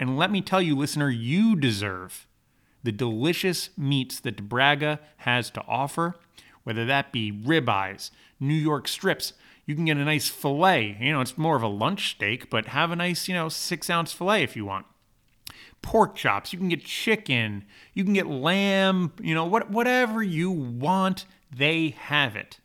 And 0.00 0.16
let 0.16 0.30
me 0.30 0.40
tell 0.40 0.62
you, 0.62 0.74
listener, 0.74 1.10
you 1.10 1.54
deserve 1.54 2.26
the 2.82 2.90
delicious 2.90 3.68
meats 3.76 4.18
that 4.20 4.38
DeBragga 4.38 4.98
has 5.18 5.50
to 5.50 5.62
offer, 5.68 6.14
whether 6.62 6.86
that 6.86 7.12
be 7.12 7.30
ribeyes, 7.30 8.10
New 8.40 8.54
York 8.54 8.88
strips, 8.88 9.34
you 9.66 9.74
can 9.74 9.84
get 9.84 9.98
a 9.98 10.04
nice 10.06 10.26
filet. 10.26 10.96
You 10.98 11.12
know, 11.12 11.20
it's 11.20 11.36
more 11.36 11.56
of 11.56 11.62
a 11.62 11.68
lunch 11.68 12.12
steak, 12.12 12.48
but 12.48 12.68
have 12.68 12.90
a 12.90 12.96
nice, 12.96 13.28
you 13.28 13.34
know, 13.34 13.50
six 13.50 13.90
ounce 13.90 14.10
filet 14.10 14.42
if 14.42 14.56
you 14.56 14.64
want. 14.64 14.86
Pork 15.82 16.14
chops, 16.14 16.52
you 16.52 16.58
can 16.58 16.68
get 16.68 16.84
chicken, 16.84 17.64
you 17.92 18.04
can 18.04 18.12
get 18.14 18.26
lamb, 18.26 19.12
you 19.20 19.34
know, 19.34 19.44
what, 19.44 19.70
whatever 19.70 20.22
you 20.22 20.50
want, 20.50 21.26
they 21.54 21.90
have 21.90 22.36
it. 22.36 22.60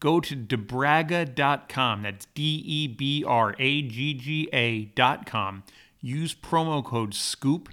Go 0.00 0.18
to 0.20 0.34
debragga.com. 0.34 2.02
That's 2.02 2.26
D 2.34 2.62
E 2.64 2.86
B 2.86 3.22
R 3.26 3.54
A 3.58 3.82
G 3.82 4.14
G 4.14 4.48
A.com. 4.52 5.62
Use 6.00 6.34
promo 6.34 6.82
code 6.82 7.12
SCOOP, 7.12 7.68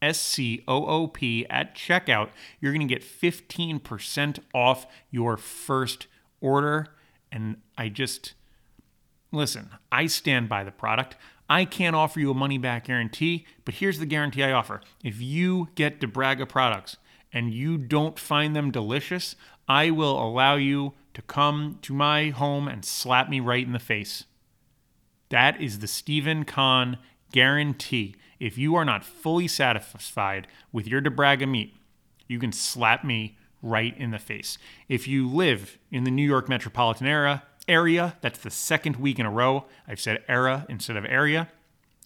S 0.00 0.20
C 0.20 0.62
O 0.68 0.86
O 0.86 1.08
P, 1.08 1.44
at 1.50 1.74
checkout. 1.74 2.30
You're 2.60 2.72
going 2.72 2.86
to 2.86 2.94
get 2.94 3.02
15% 3.02 4.38
off 4.54 4.86
your 5.10 5.36
first 5.36 6.06
order. 6.40 6.94
And 7.32 7.56
I 7.76 7.88
just, 7.88 8.34
listen, 9.32 9.70
I 9.90 10.06
stand 10.06 10.48
by 10.48 10.62
the 10.62 10.70
product. 10.70 11.16
I 11.48 11.64
can't 11.64 11.96
offer 11.96 12.20
you 12.20 12.30
a 12.30 12.34
money 12.34 12.58
back 12.58 12.86
guarantee, 12.86 13.46
but 13.64 13.74
here's 13.74 13.98
the 13.98 14.06
guarantee 14.06 14.42
I 14.42 14.52
offer. 14.52 14.80
If 15.02 15.20
you 15.20 15.68
get 15.74 16.00
DeBragga 16.00 16.48
products 16.48 16.96
and 17.32 17.52
you 17.52 17.76
don't 17.76 18.18
find 18.18 18.56
them 18.56 18.70
delicious, 18.70 19.36
I 19.68 19.90
will 19.90 20.22
allow 20.22 20.56
you 20.56 20.94
to 21.14 21.22
come 21.22 21.78
to 21.82 21.92
my 21.92 22.30
home 22.30 22.68
and 22.68 22.84
slap 22.84 23.28
me 23.28 23.40
right 23.40 23.64
in 23.64 23.72
the 23.72 23.78
face. 23.78 24.24
That 25.28 25.60
is 25.60 25.78
the 25.78 25.86
Stephen 25.86 26.44
Kahn 26.44 26.98
guarantee. 27.32 28.16
If 28.40 28.58
you 28.58 28.74
are 28.74 28.84
not 28.84 29.04
fully 29.04 29.48
satisfied 29.48 30.46
with 30.72 30.86
your 30.86 31.00
DeBragga 31.00 31.48
meat, 31.48 31.74
you 32.26 32.38
can 32.38 32.52
slap 32.52 33.04
me 33.04 33.36
right 33.62 33.96
in 33.98 34.10
the 34.10 34.18
face. 34.18 34.58
If 34.88 35.08
you 35.08 35.28
live 35.28 35.78
in 35.90 36.04
the 36.04 36.10
New 36.10 36.26
York 36.26 36.48
metropolitan 36.48 37.06
area, 37.06 37.42
area, 37.68 38.16
that's 38.20 38.38
the 38.38 38.50
second 38.50 38.96
week 38.96 39.18
in 39.18 39.26
a 39.26 39.30
row 39.30 39.64
I've 39.86 40.00
said 40.00 40.24
era 40.28 40.64
instead 40.68 40.96
of 40.96 41.04
area. 41.04 41.48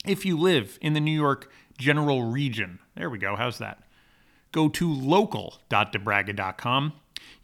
If 0.07 0.25
you 0.25 0.38
live 0.38 0.79
in 0.81 0.95
the 0.95 1.00
New 1.00 1.19
York 1.19 1.50
general 1.77 2.25
region, 2.25 2.79
there 2.95 3.11
we 3.11 3.19
go, 3.19 3.37
how's 3.37 3.59
that? 3.59 3.83
Go 4.53 4.69
to 4.69 4.93
local.debragga.com. 4.93 6.93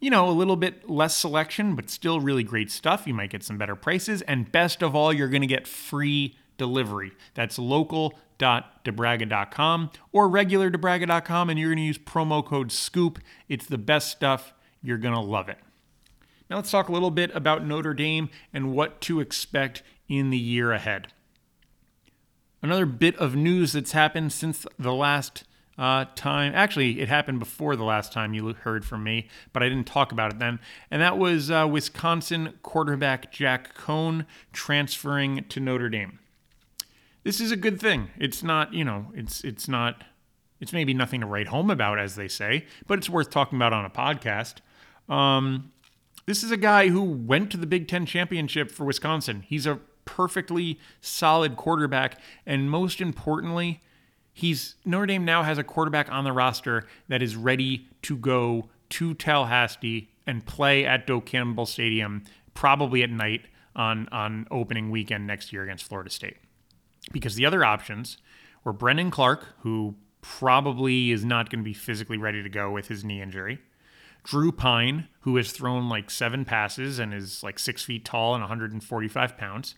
You 0.01 0.11
know, 0.11 0.29
a 0.29 0.33
little 0.33 0.57
bit 0.57 0.89
less 0.89 1.17
selection, 1.17 1.75
but 1.75 1.91
still 1.91 2.21
really 2.21 2.43
great 2.43 2.71
stuff. 2.71 3.07
You 3.07 3.13
might 3.15 3.31
get 3.31 3.43
some 3.43 3.59
better 3.59 3.77
prices. 3.77 4.23
And 4.23 4.51
best 4.51 4.83
of 4.83 4.95
all, 4.95 5.13
you're 5.13 5.29
going 5.29 5.43
to 5.43 5.47
get 5.47 5.67
free 5.67 6.37
delivery. 6.57 7.13
That's 7.35 7.59
local.debragga.com 7.59 9.91
or 10.13 10.29
regulardebragga.com, 10.29 11.51
and 11.51 11.59
you're 11.59 11.71
going 11.71 11.79
to 11.79 11.83
use 11.83 11.99
promo 11.99 12.45
code 12.45 12.71
SCOOP. 12.73 13.19
It's 13.49 13.67
the 13.67 13.79
best 13.79 14.11
stuff. 14.11 14.53
You're 14.83 14.99
going 14.99 15.15
to 15.15 15.21
love 15.21 15.49
it. 15.49 15.59
Now 16.51 16.57
let's 16.57 16.71
talk 16.71 16.89
a 16.89 16.93
little 16.93 17.11
bit 17.11 17.31
about 17.35 17.65
Notre 17.65 17.95
Dame 17.95 18.29
and 18.53 18.73
what 18.73 19.01
to 19.03 19.21
expect 19.21 19.83
in 20.09 20.31
the 20.31 20.39
year 20.39 20.73
ahead. 20.73 21.09
Another 22.63 22.87
bit 22.87 23.17
of 23.17 23.35
news 23.35 23.73
that's 23.73 23.93
happened 23.93 24.33
since 24.33 24.67
the 24.79 24.93
last 24.93 25.45
uh, 25.77 26.07
time. 26.15 26.53
Actually, 26.55 27.01
it 27.01 27.09
happened 27.09 27.39
before 27.39 27.77
the 27.77 27.85
last 27.85 28.13
time 28.13 28.33
you 28.33 28.53
heard 28.53 28.85
from 28.85 29.03
me, 29.03 29.29
but 29.53 29.63
I 29.63 29.69
didn't 29.69 29.87
talk 29.87 30.13
about 30.13 30.33
it 30.33 30.39
then. 30.39 30.61
And 30.91 31.03
that 31.03 31.19
was 31.19 31.51
uh, 31.51 31.69
Wisconsin 31.71 32.55
quarterback 32.63 33.33
Jack 33.33 33.77
Coan 33.77 34.27
transferring 34.53 35.45
to 35.49 35.61
Notre 35.61 35.89
Dame. 35.89 36.21
This 37.23 37.41
is 37.41 37.51
a 37.51 37.57
good 37.57 37.81
thing. 37.81 38.11
It's 38.19 38.43
not, 38.43 38.75
you 38.75 38.85
know, 38.85 39.07
it's 39.15 39.43
it's 39.43 39.67
not, 39.67 40.05
it's 40.61 40.73
maybe 40.73 40.95
nothing 40.95 41.21
to 41.23 41.27
write 41.27 41.49
home 41.49 41.71
about, 41.71 41.99
as 41.99 42.17
they 42.17 42.29
say, 42.29 42.67
but 42.87 42.99
it's 42.99 43.09
worth 43.09 43.31
talking 43.31 43.57
about 43.57 43.73
on 43.73 43.85
a 43.85 43.91
podcast. 43.91 44.57
Um, 45.09 45.73
this 46.27 46.43
is 46.43 46.51
a 46.51 46.57
guy 46.57 46.89
who 46.89 47.03
went 47.03 47.51
to 47.51 47.57
the 47.57 47.67
Big 47.67 47.89
Ten 47.89 48.07
championship 48.07 48.71
for 48.71 48.85
Wisconsin. 48.85 49.45
He's 49.47 49.67
a 49.67 49.81
perfectly 50.05 50.79
solid 51.01 51.57
quarterback, 51.57 52.19
and 52.47 52.71
most 52.71 53.01
importantly, 53.01 53.83
he's 54.33 54.77
Notre 54.85 55.07
Dame 55.07 55.25
now 55.25 55.43
has 55.43 55.59
a 55.59 55.65
quarterback 55.65 56.11
on 56.11 56.25
the 56.25 56.33
roster 56.33 56.87
that 57.09 57.23
is 57.23 57.37
ready 57.37 57.89
to 58.03 58.17
go 58.17 58.69
to 58.91 59.15
Tallahassee 59.15 60.11
and 60.27 60.45
play 60.47 60.85
at 60.85 61.07
Doak 61.07 61.27
Campbell 61.27 61.67
Stadium, 61.67 62.25
probably 62.55 63.03
at 63.03 63.11
night 63.11 63.43
on 63.77 64.09
on 64.13 64.47
opening 64.51 64.91
weekend 64.91 65.27
next 65.27 65.53
year 65.53 65.63
against 65.63 65.85
Florida 65.85 66.11
State. 66.11 66.37
Because 67.13 67.35
the 67.35 67.45
other 67.45 67.65
options 67.65 68.19
were 68.63 68.73
Brendon 68.73 69.11
Clark, 69.11 69.45
who 69.61 69.95
probably 70.23 71.11
is 71.11 71.25
not 71.25 71.51
going 71.51 71.61
to 71.61 71.65
be 71.65 71.75
physically 71.75 72.17
ready 72.17 72.43
to 72.43 72.49
go 72.49 72.71
with 72.71 72.89
his 72.89 73.05
knee 73.05 73.21
injury. 73.21 73.59
Drew 74.25 74.51
Pyne, 74.51 75.09
who 75.21 75.37
has 75.37 75.53
thrown 75.53 75.89
like 75.89 76.11
seven 76.11 76.45
passes 76.45 76.99
and 76.99 77.15
is 77.15 77.43
like 77.43 77.59
six 77.59 77.85
feet 77.85 78.05
tall 78.05 78.35
and 78.35 78.43
145 78.43 79.37
pounds. 79.37 79.77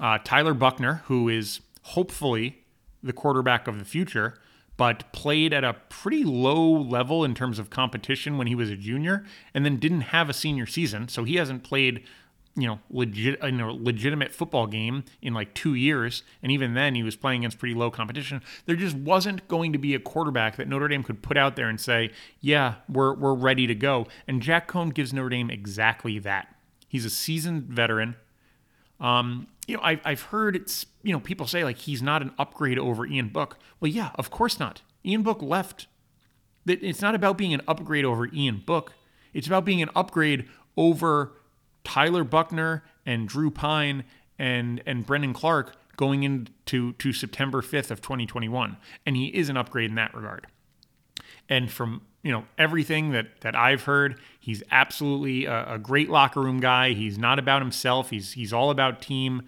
Uh, 0.00 0.18
Tyler 0.22 0.54
Buchner, 0.54 1.02
who 1.06 1.28
is 1.28 1.60
hopefully 1.82 2.64
the 3.02 3.12
quarterback 3.12 3.66
of 3.66 3.78
the 3.78 3.84
future, 3.84 4.34
but 4.76 5.10
played 5.12 5.52
at 5.52 5.64
a 5.64 5.74
pretty 5.88 6.24
low 6.24 6.70
level 6.70 7.24
in 7.24 7.34
terms 7.34 7.58
of 7.58 7.70
competition 7.70 8.38
when 8.38 8.46
he 8.46 8.54
was 8.54 8.70
a 8.70 8.76
junior, 8.76 9.24
and 9.54 9.64
then 9.64 9.76
didn't 9.76 10.00
have 10.02 10.28
a 10.28 10.34
senior 10.34 10.66
season, 10.66 11.08
so 11.08 11.24
he 11.24 11.36
hasn't 11.36 11.62
played, 11.62 12.04
you 12.54 12.66
know, 12.66 12.80
legit, 12.90 13.42
you 13.42 13.52
know, 13.52 13.72
legitimate 13.72 14.32
football 14.32 14.66
game 14.66 15.04
in 15.22 15.32
like 15.32 15.54
two 15.54 15.74
years, 15.74 16.22
and 16.42 16.52
even 16.52 16.74
then 16.74 16.94
he 16.94 17.02
was 17.02 17.16
playing 17.16 17.40
against 17.40 17.58
pretty 17.58 17.74
low 17.74 17.90
competition. 17.90 18.42
There 18.66 18.76
just 18.76 18.94
wasn't 18.94 19.48
going 19.48 19.72
to 19.72 19.78
be 19.78 19.94
a 19.94 19.98
quarterback 19.98 20.56
that 20.56 20.68
Notre 20.68 20.88
Dame 20.88 21.02
could 21.02 21.22
put 21.22 21.36
out 21.36 21.56
there 21.56 21.68
and 21.68 21.80
say, 21.80 22.10
"Yeah, 22.40 22.74
we're 22.88 23.14
we're 23.14 23.34
ready 23.34 23.66
to 23.66 23.74
go." 23.74 24.06
And 24.28 24.42
Jack 24.42 24.68
Coan 24.68 24.92
gives 24.92 25.12
Notre 25.12 25.30
Dame 25.30 25.50
exactly 25.50 26.18
that. 26.20 26.54
He's 26.88 27.06
a 27.06 27.10
seasoned 27.10 27.64
veteran. 27.64 28.16
Um, 29.00 29.48
you 29.66 29.76
know, 29.76 29.82
I've, 29.82 30.00
I've 30.04 30.22
heard 30.22 30.54
it's, 30.54 30.86
you 31.02 31.12
know, 31.12 31.20
people 31.20 31.46
say 31.46 31.64
like 31.64 31.78
he's 31.78 32.02
not 32.02 32.22
an 32.22 32.32
upgrade 32.38 32.78
over 32.78 33.06
Ian 33.06 33.28
Book. 33.28 33.58
Well, 33.80 33.90
yeah, 33.90 34.10
of 34.16 34.30
course 34.30 34.60
not. 34.60 34.82
Ian 35.04 35.22
Book 35.22 35.40
left. 35.40 35.86
It's 36.66 37.00
not 37.00 37.14
about 37.14 37.38
being 37.38 37.54
an 37.54 37.62
upgrade 37.66 38.04
over 38.04 38.26
Ian 38.26 38.62
Book. 38.64 38.92
It's 39.32 39.46
about 39.46 39.64
being 39.64 39.82
an 39.82 39.90
upgrade 39.96 40.48
over 40.76 41.32
Tyler 41.84 42.24
Buchner 42.24 42.82
and 43.04 43.28
Drew 43.28 43.50
Pyne 43.50 44.04
and 44.38 44.82
and 44.86 45.06
Brendon 45.06 45.32
Clark 45.32 45.76
going 45.96 46.22
into 46.22 46.92
to 46.94 47.12
September 47.12 47.60
5th 47.60 47.90
of 47.90 48.00
2021. 48.00 48.76
And 49.06 49.16
he 49.16 49.26
is 49.26 49.48
an 49.48 49.56
upgrade 49.56 49.90
in 49.90 49.96
that 49.96 50.14
regard. 50.14 50.46
And 51.48 51.70
from 51.70 52.02
you 52.22 52.32
know 52.32 52.44
everything 52.56 53.10
that 53.10 53.40
that 53.40 53.54
I've 53.54 53.82
heard, 53.82 54.18
he's 54.40 54.62
absolutely 54.70 55.44
a, 55.46 55.74
a 55.74 55.78
great 55.78 56.08
locker 56.08 56.40
room 56.40 56.60
guy. 56.60 56.92
He's 56.92 57.18
not 57.18 57.38
about 57.38 57.62
himself. 57.62 58.10
He's 58.10 58.32
he's 58.32 58.52
all 58.52 58.70
about 58.70 59.02
team. 59.02 59.42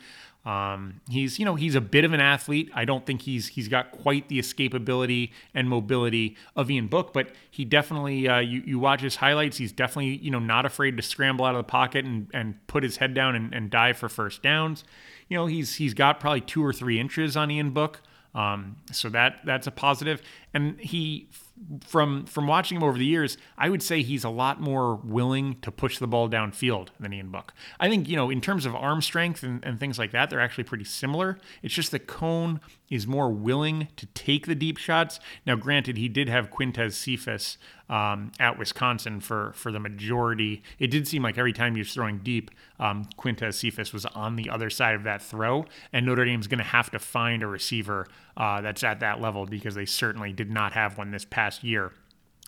Um, 0.45 1.01
he's 1.09 1.39
you 1.39 1.45
know 1.45 1.55
he's 1.55 1.75
a 1.75 1.81
bit 1.81 2.05
of 2.05 2.13
an 2.13 2.21
athlete. 2.21 2.71
I 2.75 2.85
don't 2.85 3.07
think 3.07 3.23
he's 3.23 3.49
he's 3.49 3.69
got 3.69 3.93
quite 3.93 4.29
the 4.29 4.39
escapability 4.39 5.31
and 5.55 5.69
mobility 5.69 6.37
of 6.55 6.71
Ian 6.71 6.87
Book, 6.87 7.15
but 7.15 7.31
he 7.51 7.65
definitely 7.65 8.29
uh, 8.29 8.41
you 8.41 8.63
you 8.67 8.79
watch 8.79 9.01
his 9.01 9.17
highlights. 9.17 9.57
He's 9.57 9.73
definitely 9.73 10.17
you 10.19 10.31
know 10.31 10.39
not 10.39 10.67
afraid 10.67 10.97
to 10.99 11.03
scramble 11.03 11.47
out 11.47 11.55
of 11.55 11.59
the 11.59 11.71
pocket 11.71 12.05
and 12.05 12.29
and 12.35 12.67
put 12.67 12.83
his 12.83 12.99
head 12.99 13.15
down 13.15 13.35
and, 13.35 13.55
and 13.55 13.71
dive 13.71 13.97
for 13.97 14.09
first 14.09 14.43
downs. 14.43 14.85
You 15.29 15.39
know 15.39 15.47
he's 15.47 15.77
he's 15.77 15.95
got 15.95 16.21
probably 16.21 16.43
two 16.43 16.65
or 16.65 16.73
three 16.73 17.01
inches 17.01 17.37
on 17.37 17.51
Ian 17.51 17.71
Book. 17.71 18.03
Um, 18.35 18.77
so 18.91 19.09
that 19.11 19.41
that's 19.45 19.67
a 19.67 19.71
positive. 19.71 20.21
And 20.53 20.79
he, 20.81 21.29
from 21.87 22.27
from 22.27 22.47
watching 22.47 22.77
him 22.77 22.83
over 22.83 22.99
the 22.99 23.05
years, 23.05 23.39
I 23.57 23.69
would 23.69 23.83
say 23.83 24.03
he's 24.03 24.25
a 24.25 24.29
lot 24.29 24.61
more 24.61 24.97
willing 24.97 25.61
to 25.61 25.71
push 25.71 25.99
the 25.99 26.07
ball 26.07 26.29
downfield 26.29 26.89
than 26.99 27.13
Ian 27.13 27.31
Book. 27.31 27.53
I 27.79 27.89
think 27.89 28.09
you 28.09 28.17
know 28.17 28.31
in 28.31 28.41
terms 28.41 28.67
of 28.67 28.75
arm 28.75 29.01
strength 29.03 29.43
and, 29.43 29.65
and 29.65 29.79
things 29.79 29.99
like 29.99 30.13
that, 30.13 30.31
they're 30.31 30.41
actually 30.41 30.65
pretty 30.65 30.85
similar. 30.85 31.39
It's 31.63 31.75
just 31.75 31.91
that 31.93 32.07
Coan 32.07 32.61
is 32.95 33.09
more 33.09 33.29
willing 33.29 33.89
to 33.97 34.07
take 34.07 34.47
the 34.47 34.55
deep 34.55 34.77
shots. 34.77 35.19
Now, 35.45 35.57
granted, 35.57 35.97
he 35.97 36.09
did 36.09 36.29
have 36.29 36.49
Quintez 36.49 36.93
Cephus 36.93 37.59
um, 37.89 38.31
at 38.39 38.57
Wisconsin 38.57 39.19
for 39.19 39.53
for 39.55 39.73
the 39.73 39.81
majority. 39.81 40.63
It 40.79 40.93
did 40.93 41.09
seem 41.09 41.25
like 41.25 41.37
every 41.37 41.53
time 41.53 41.75
he 41.75 41.81
was 41.81 41.93
throwing 41.93 42.19
deep, 42.19 42.53
um, 42.79 43.09
Quintez 43.19 43.55
Cephus 43.55 43.93
was 43.93 44.07
on 44.07 44.37
the 44.37 44.49
other 44.49 44.71
side 44.71 44.95
of 44.95 45.03
that 45.03 45.21
throw, 45.21 45.65
and 45.93 46.07
Notre 46.07 46.25
Dame's 46.25 46.47
going 46.47 46.59
to 46.59 46.65
have 46.65 46.89
to 46.93 47.01
find 47.01 47.43
a 47.43 47.49
receiver 47.49 48.07
uh, 48.37 48.61
that's 48.61 48.85
at 48.85 49.01
that 49.01 49.21
level 49.21 49.45
because 49.45 49.75
they 49.75 49.87
certainly 49.87 50.33
did 50.33 50.51
not 50.51 50.73
have 50.73 50.97
one 50.97 51.11
this 51.11 51.25
past 51.25 51.65
year 51.65 51.93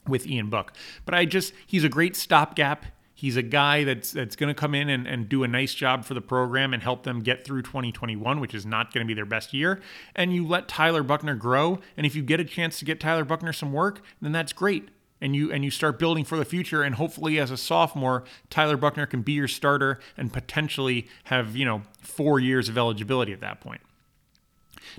with 0.06 0.28
Ian 0.28 0.48
Book. 0.48 0.72
But 1.04 1.16
I 1.16 1.24
just 1.24 1.52
he's 1.66 1.82
a 1.82 1.88
great 1.88 2.14
stopgap. 2.14 2.86
He's 3.18 3.38
a 3.38 3.42
guy 3.42 3.82
that's 3.82 4.12
that's 4.12 4.36
going 4.36 4.54
to 4.54 4.60
come 4.60 4.74
in 4.74 4.90
and, 4.90 5.06
and 5.06 5.26
do 5.26 5.42
a 5.42 5.48
nice 5.48 5.72
job 5.72 6.04
for 6.04 6.12
the 6.12 6.20
program 6.20 6.74
and 6.74 6.82
help 6.82 7.04
them 7.04 7.20
get 7.20 7.46
through 7.46 7.62
2021, 7.62 8.40
which 8.40 8.54
is 8.54 8.66
not 8.66 8.92
going 8.92 9.04
to 9.04 9.08
be 9.08 9.14
their 9.14 9.24
best 9.24 9.54
year. 9.54 9.80
And 10.14 10.34
you 10.34 10.46
let 10.46 10.68
Tyler 10.68 11.02
Buchner 11.02 11.34
grow, 11.34 11.80
and 11.96 12.04
if 12.04 12.14
you 12.14 12.22
get 12.22 12.40
a 12.40 12.44
chance 12.44 12.78
to 12.78 12.84
get 12.84 13.00
Tyler 13.00 13.24
Buchner 13.24 13.54
some 13.54 13.72
work, 13.72 14.02
then 14.20 14.32
that's 14.32 14.52
great 14.52 14.90
and 15.18 15.34
you 15.34 15.50
and 15.50 15.64
you 15.64 15.70
start 15.70 15.98
building 15.98 16.24
for 16.24 16.36
the 16.36 16.44
future 16.44 16.82
and 16.82 16.96
hopefully 16.96 17.38
as 17.38 17.50
a 17.50 17.56
sophomore 17.56 18.24
Tyler 18.50 18.76
Buchner 18.76 19.06
can 19.06 19.22
be 19.22 19.32
your 19.32 19.48
starter 19.48 19.98
and 20.14 20.30
potentially 20.30 21.08
have 21.24 21.56
you 21.56 21.64
know 21.64 21.80
4 22.02 22.38
years 22.38 22.68
of 22.68 22.76
eligibility 22.76 23.32
at 23.32 23.40
that 23.40 23.60
point. 23.62 23.80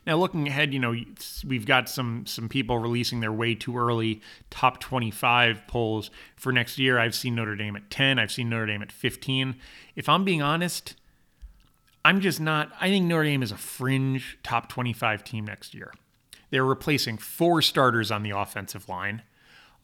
Now 0.05 0.17
looking 0.17 0.47
ahead, 0.47 0.73
you 0.73 0.79
know, 0.79 0.95
we've 1.45 1.65
got 1.65 1.89
some 1.89 2.25
some 2.25 2.49
people 2.49 2.77
releasing 2.77 3.19
their 3.19 3.31
way 3.31 3.55
too 3.55 3.77
early 3.77 4.21
top 4.49 4.79
25 4.79 5.67
polls 5.67 6.09
for 6.35 6.51
next 6.51 6.77
year. 6.77 6.99
I've 6.99 7.15
seen 7.15 7.35
Notre 7.35 7.55
Dame 7.55 7.75
at 7.75 7.89
10, 7.89 8.19
I've 8.19 8.31
seen 8.31 8.49
Notre 8.49 8.65
Dame 8.67 8.81
at 8.81 8.91
15. 8.91 9.55
If 9.95 10.09
I'm 10.09 10.23
being 10.23 10.41
honest, 10.41 10.95
I'm 12.05 12.21
just 12.21 12.39
not 12.39 12.71
I 12.79 12.89
think 12.89 13.05
Notre 13.05 13.23
Dame 13.23 13.43
is 13.43 13.51
a 13.51 13.57
fringe 13.57 14.37
top 14.43 14.69
25 14.69 15.23
team 15.23 15.45
next 15.45 15.73
year. 15.73 15.93
They're 16.49 16.65
replacing 16.65 17.17
four 17.17 17.61
starters 17.61 18.11
on 18.11 18.23
the 18.23 18.31
offensive 18.31 18.87
line. 18.87 19.21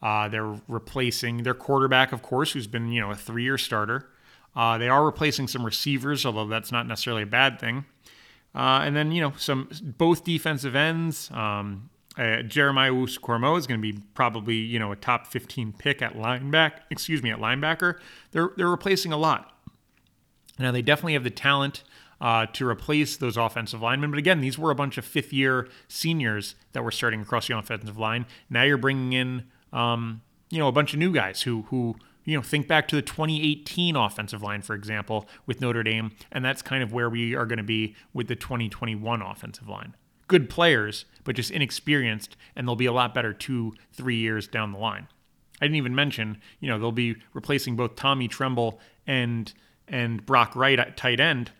Uh, 0.02 0.28
they're 0.28 0.54
replacing 0.68 1.44
their 1.44 1.54
quarterback, 1.54 2.12
of 2.12 2.22
course, 2.22 2.52
who's 2.52 2.66
been 2.66 2.92
you 2.92 3.00
know 3.00 3.10
a 3.10 3.16
three-year 3.16 3.58
starter. 3.58 4.08
Uh, 4.56 4.78
they 4.78 4.88
are 4.88 5.04
replacing 5.04 5.48
some 5.48 5.64
receivers, 5.64 6.24
although 6.24 6.46
that's 6.46 6.70
not 6.70 6.86
necessarily 6.86 7.22
a 7.22 7.26
bad 7.26 7.58
thing. 7.58 7.84
Uh, 8.54 8.80
and 8.84 8.94
then 8.94 9.12
you 9.12 9.20
know 9.20 9.32
some 9.36 9.68
both 9.98 10.24
defensive 10.24 10.74
ends. 10.74 11.30
Um, 11.32 11.90
uh, 12.16 12.42
Jeremiah 12.42 12.92
Owusu-Koramoah 12.92 13.58
is 13.58 13.66
going 13.66 13.82
to 13.82 13.92
be 13.92 13.98
probably 14.14 14.56
you 14.56 14.78
know 14.78 14.92
a 14.92 14.96
top 14.96 15.26
15 15.26 15.72
pick 15.72 16.02
at 16.02 16.14
linebacker. 16.14 16.80
Excuse 16.90 17.22
me, 17.22 17.30
at 17.30 17.38
linebacker. 17.38 17.98
They're 18.32 18.50
they're 18.56 18.68
replacing 18.68 19.12
a 19.12 19.16
lot. 19.16 19.50
Now 20.58 20.70
they 20.70 20.82
definitely 20.82 21.14
have 21.14 21.24
the 21.24 21.30
talent 21.30 21.82
uh, 22.20 22.46
to 22.52 22.66
replace 22.68 23.16
those 23.16 23.36
offensive 23.36 23.82
linemen. 23.82 24.10
But 24.10 24.18
again, 24.18 24.40
these 24.40 24.58
were 24.58 24.70
a 24.70 24.76
bunch 24.76 24.98
of 24.98 25.04
fifth 25.04 25.32
year 25.32 25.68
seniors 25.88 26.54
that 26.72 26.84
were 26.84 26.92
starting 26.92 27.20
across 27.20 27.48
the 27.48 27.58
offensive 27.58 27.98
line. 27.98 28.26
Now 28.48 28.62
you're 28.62 28.78
bringing 28.78 29.12
in 29.12 29.44
um, 29.72 30.22
you 30.50 30.58
know, 30.58 30.68
a 30.68 30.72
bunch 30.72 30.92
of 30.92 31.00
new 31.00 31.12
guys 31.12 31.42
who 31.42 31.62
who 31.62 31.96
you 32.24 32.36
know 32.36 32.42
think 32.42 32.66
back 32.66 32.88
to 32.88 32.96
the 32.96 33.02
2018 33.02 33.96
offensive 33.96 34.42
line, 34.42 34.62
for 34.62 34.74
example, 34.74 35.28
with 35.46 35.60
Notre 35.60 35.82
Dame, 35.82 36.12
and 36.32 36.44
that's 36.44 36.62
kind 36.62 36.82
of 36.82 36.92
where 36.92 37.10
we 37.10 37.34
are 37.34 37.46
going 37.46 37.58
to 37.58 37.62
be 37.62 37.94
with 38.12 38.28
the 38.28 38.36
2021 38.36 39.22
offensive 39.22 39.68
line. 39.68 39.94
Good 40.26 40.48
players, 40.48 41.04
but 41.22 41.36
just 41.36 41.50
inexperienced, 41.50 42.36
and 42.56 42.66
they'll 42.66 42.76
be 42.76 42.86
a 42.86 42.92
lot 42.92 43.14
better 43.14 43.32
two, 43.32 43.74
three 43.92 44.16
years 44.16 44.48
down 44.48 44.72
the 44.72 44.78
line. 44.78 45.08
I 45.60 45.66
didn't 45.66 45.76
even 45.76 45.94
mention, 45.94 46.38
you 46.60 46.68
know, 46.68 46.78
they'll 46.78 46.92
be 46.92 47.16
replacing 47.32 47.76
both 47.76 47.96
Tommy 47.96 48.28
Tremble 48.28 48.80
and 49.06 49.52
and 49.86 50.24
Brock 50.24 50.56
Wright 50.56 50.78
at 50.78 50.96
tight 50.96 51.20
end. 51.20 51.52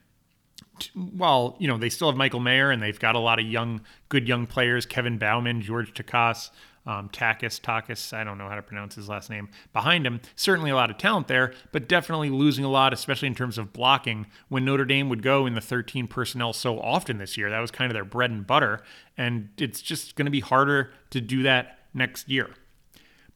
While 0.95 1.57
you 1.61 1.69
know 1.69 1.79
they 1.79 1.89
still 1.89 2.09
have 2.09 2.17
Michael 2.17 2.41
Mayer 2.41 2.71
and 2.71 2.83
they've 2.83 2.99
got 2.99 3.15
a 3.15 3.21
lot 3.21 3.39
of 3.39 3.47
young, 3.47 3.83
good 4.09 4.27
young 4.27 4.47
players, 4.47 4.87
Kevin 4.87 5.19
Bauman, 5.19 5.61
George 5.61 5.93
Takas, 5.93 6.51
um, 6.87 7.09
Takis, 7.09 7.61
Takis, 7.61 8.13
I 8.13 8.25
don't 8.25 8.37
know 8.37 8.49
how 8.49 8.57
to 8.57 8.63
pronounce 8.63 8.95
his 8.95 9.09
last 9.09 9.31
name, 9.31 9.49
behind 9.73 10.07
him. 10.07 10.21
Certainly 10.37 10.71
a 10.71 10.75
lot 10.75 10.91
of 10.91 10.99
talent 10.99 11.29
there, 11.29 11.55
but 11.73 11.89
definitely 11.89 12.31
losing 12.31 12.65
a 12.65 12.71
lot, 12.71 12.93
especially 12.93 13.29
in 13.29 13.35
terms 13.35 13.57
of 13.57 13.73
blocking. 13.73 14.27
When 14.49 14.65
Notre 14.65 14.85
Dame 14.85 15.09
would 15.09 15.23
go 15.23 15.47
in 15.47 15.55
the 15.55 15.61
13 15.61 16.07
personnel 16.09 16.53
so 16.53 16.79
often 16.79 17.19
this 17.19 17.37
year, 17.37 17.49
that 17.51 17.61
was 17.61 17.71
kind 17.71 17.91
of 17.91 17.95
their 17.95 18.05
bread 18.05 18.31
and 18.31 18.47
butter. 18.47 18.83
And 19.17 19.49
it's 19.57 19.81
just 19.81 20.15
going 20.17 20.27
to 20.27 20.31
be 20.31 20.41
harder 20.41 20.93
to 21.11 21.21
do 21.21 21.43
that 21.45 21.79
next 21.95 22.29
year. 22.29 22.51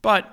But 0.02 0.30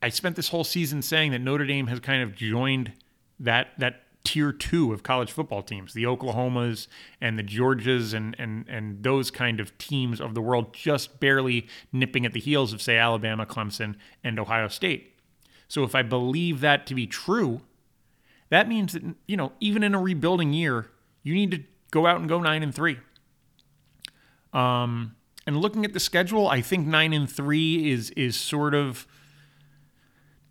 I 0.00 0.08
spent 0.08 0.36
this 0.36 0.48
whole 0.48 0.64
season 0.64 1.02
saying 1.02 1.32
that 1.32 1.40
Notre 1.40 1.66
Dame 1.66 1.88
has 1.88 2.00
kind 2.00 2.22
of 2.22 2.34
joined 2.34 2.92
that 3.40 3.68
that 3.78 4.03
tier 4.24 4.52
two 4.52 4.92
of 4.92 5.02
college 5.02 5.30
football 5.30 5.62
teams, 5.62 5.92
the 5.92 6.04
Oklahomas 6.04 6.88
and 7.20 7.38
the 7.38 7.42
Georgias 7.42 8.14
and 8.14 8.34
and 8.38 8.64
and 8.68 9.02
those 9.02 9.30
kind 9.30 9.60
of 9.60 9.76
teams 9.78 10.20
of 10.20 10.34
the 10.34 10.40
world, 10.40 10.74
just 10.74 11.20
barely 11.20 11.68
nipping 11.92 12.26
at 12.26 12.32
the 12.32 12.40
heels 12.40 12.72
of 12.72 12.82
say 12.82 12.96
Alabama, 12.96 13.46
Clemson, 13.46 13.96
and 14.22 14.38
Ohio 14.38 14.68
State. 14.68 15.14
So 15.68 15.84
if 15.84 15.94
I 15.94 16.02
believe 16.02 16.60
that 16.60 16.86
to 16.86 16.94
be 16.94 17.06
true, 17.06 17.60
that 18.48 18.68
means 18.68 18.94
that 18.94 19.02
you 19.26 19.36
know 19.36 19.52
even 19.60 19.82
in 19.82 19.94
a 19.94 20.00
rebuilding 20.00 20.52
year, 20.52 20.90
you 21.22 21.34
need 21.34 21.50
to 21.50 21.62
go 21.90 22.06
out 22.06 22.18
and 22.18 22.28
go 22.28 22.40
nine 22.40 22.62
and 22.62 22.74
three. 22.74 22.98
Um, 24.52 25.16
and 25.46 25.56
looking 25.56 25.84
at 25.84 25.92
the 25.92 26.00
schedule, 26.00 26.48
I 26.48 26.60
think 26.60 26.86
nine 26.86 27.12
and 27.12 27.30
three 27.30 27.90
is 27.90 28.10
is 28.10 28.36
sort 28.36 28.74
of 28.74 29.06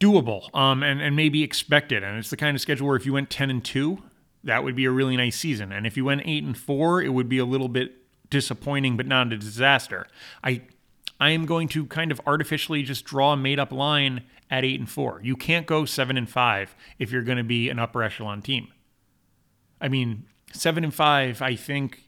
doable 0.04 0.54
um, 0.56 0.84
and, 0.84 1.02
and 1.02 1.16
maybe 1.16 1.44
expected. 1.44 2.04
And 2.04 2.18
it's 2.18 2.30
the 2.30 2.38
kind 2.38 2.56
of 2.56 2.62
schedule 2.62 2.88
where 2.88 2.98
if 2.98 3.06
you 3.06 3.14
went 3.14 3.30
10 3.30 3.50
and 3.50 3.64
2, 3.64 4.02
that 4.44 4.64
would 4.64 4.76
be 4.76 4.86
a 4.86 4.92
really 4.92 5.16
nice 5.16 5.38
season. 5.38 5.72
And 5.72 5.88
if 5.88 5.96
you 5.96 6.06
went 6.06 6.22
8 6.26 6.44
and 6.44 6.58
4, 6.58 7.02
it 7.02 7.10
would 7.10 7.30
be 7.30 7.38
a 7.38 7.46
little 7.46 7.70
bit 7.70 7.94
disappointing, 8.30 8.98
but 8.98 9.08
not 9.08 9.32
a 9.32 9.38
disaster. 9.38 10.08
I 10.44 10.64
I 11.20 11.30
am 11.30 11.46
going 11.46 11.70
to 11.70 11.86
kind 11.86 12.12
of 12.12 12.20
artificially 12.26 12.84
just 12.84 13.06
draw 13.06 13.34
a 13.34 13.38
made 13.38 13.60
up 13.60 13.72
line 13.72 14.24
at 14.50 14.66
8 14.66 14.80
and 14.80 14.90
4. 14.90 15.22
You 15.24 15.38
can't 15.38 15.66
go 15.66 15.86
7 15.86 16.18
and 16.18 16.30
5 16.30 16.76
if 17.00 17.12
you're 17.12 17.22
going 17.22 17.38
to 17.38 17.44
be 17.44 17.70
an 17.70 17.80
upper 17.80 18.04
echelon 18.04 18.42
team. 18.42 18.68
I 19.80 19.88
mean, 19.88 20.26
7 20.52 20.84
and 20.84 20.94
5, 20.94 21.42
I 21.42 21.56
think 21.56 22.03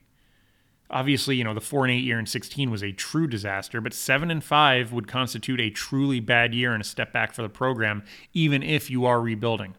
obviously, 0.90 1.36
you 1.36 1.44
know, 1.44 1.54
the 1.54 1.62
4 1.62 1.86
and 1.86 1.94
8 1.94 1.98
year 2.04 2.20
in 2.20 2.26
16 2.26 2.72
was 2.72 2.84
a 2.84 2.92
true 2.92 3.28
disaster, 3.28 3.82
but 3.82 3.94
7 3.94 4.30
and 4.30 4.44
5 4.44 4.92
would 4.94 5.08
constitute 5.08 5.60
a 5.60 5.70
truly 5.70 6.20
bad 6.20 6.54
year 6.54 6.74
and 6.74 6.82
a 6.82 6.86
step 6.86 7.12
back 7.12 7.34
for 7.34 7.42
the 7.42 7.50
program 7.50 8.04
even 8.34 8.64
if 8.64 8.90
you 8.90 9.06
are 9.06 9.22
rebuilding. 9.22 9.76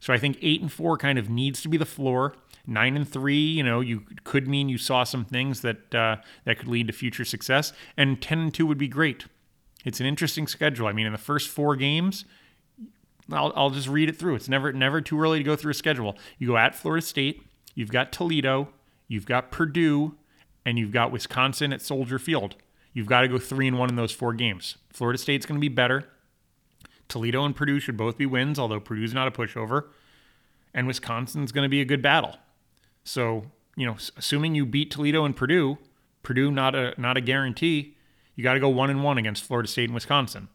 So 0.00 0.12
I 0.12 0.18
think 0.18 0.38
8 0.40 0.62
and 0.62 0.72
4 0.72 0.96
kind 0.98 1.18
of 1.18 1.28
needs 1.28 1.62
to 1.62 1.68
be 1.68 1.76
the 1.76 1.86
floor. 1.86 2.34
9 2.66 2.96
and 2.96 3.08
3, 3.08 3.34
you 3.34 3.62
know, 3.62 3.80
you 3.80 4.02
could 4.24 4.46
mean 4.46 4.68
you 4.68 4.78
saw 4.78 5.02
some 5.02 5.24
things 5.24 5.62
that 5.62 5.94
uh, 5.94 6.16
that 6.44 6.58
could 6.58 6.68
lead 6.68 6.86
to 6.88 6.92
future 6.92 7.24
success 7.24 7.72
and 7.96 8.20
10 8.20 8.38
and 8.38 8.54
2 8.54 8.66
would 8.66 8.78
be 8.78 8.88
great. 8.88 9.24
It's 9.84 10.00
an 10.00 10.06
interesting 10.06 10.46
schedule. 10.46 10.86
I 10.86 10.92
mean, 10.92 11.06
in 11.06 11.12
the 11.12 11.18
first 11.18 11.48
4 11.48 11.76
games, 11.76 12.24
I'll, 13.32 13.52
I'll 13.56 13.70
just 13.70 13.88
read 13.88 14.08
it 14.08 14.18
through. 14.18 14.34
It's 14.34 14.48
never 14.48 14.72
never 14.72 15.00
too 15.00 15.20
early 15.20 15.38
to 15.38 15.44
go 15.44 15.56
through 15.56 15.70
a 15.70 15.74
schedule. 15.74 16.16
You 16.38 16.48
go 16.48 16.56
at 16.56 16.74
Florida 16.74 17.04
State, 17.04 17.42
you've 17.74 17.90
got 17.90 18.12
Toledo, 18.12 18.68
you've 19.06 19.26
got 19.26 19.50
Purdue, 19.50 20.16
and 20.64 20.78
you've 20.78 20.92
got 20.92 21.12
Wisconsin 21.12 21.72
at 21.72 21.82
Soldier 21.82 22.18
Field. 22.18 22.56
You've 22.92 23.06
got 23.06 23.20
to 23.20 23.28
go 23.28 23.38
three 23.38 23.68
and 23.68 23.78
one 23.78 23.88
in 23.88 23.96
those 23.96 24.12
four 24.12 24.32
games. 24.34 24.76
Florida 24.92 25.18
State's 25.18 25.46
going 25.46 25.58
to 25.58 25.60
be 25.60 25.68
better. 25.68 26.08
Toledo 27.08 27.44
and 27.44 27.56
Purdue 27.56 27.80
should 27.80 27.96
both 27.96 28.18
be 28.18 28.26
wins, 28.26 28.58
although 28.58 28.80
Purdue's 28.80 29.14
not 29.14 29.28
a 29.28 29.30
pushover. 29.30 29.86
And 30.74 30.86
Wisconsin's 30.86 31.52
going 31.52 31.64
to 31.64 31.68
be 31.68 31.80
a 31.80 31.86
good 31.86 32.02
battle. 32.02 32.36
So, 33.04 33.46
you 33.76 33.86
know, 33.86 33.96
assuming 34.16 34.54
you 34.54 34.66
beat 34.66 34.90
Toledo 34.90 35.24
and 35.24 35.34
Purdue, 35.34 35.78
Purdue 36.22 36.50
not 36.50 36.74
a 36.74 36.94
not 37.00 37.16
a 37.16 37.20
guarantee. 37.22 37.96
You 38.34 38.44
got 38.44 38.54
to 38.54 38.60
go 38.60 38.68
one 38.68 38.90
and 38.90 39.02
one 39.02 39.18
against 39.18 39.44
Florida 39.44 39.68
State 39.68 39.84
and 39.84 39.94
Wisconsin. 39.94 40.48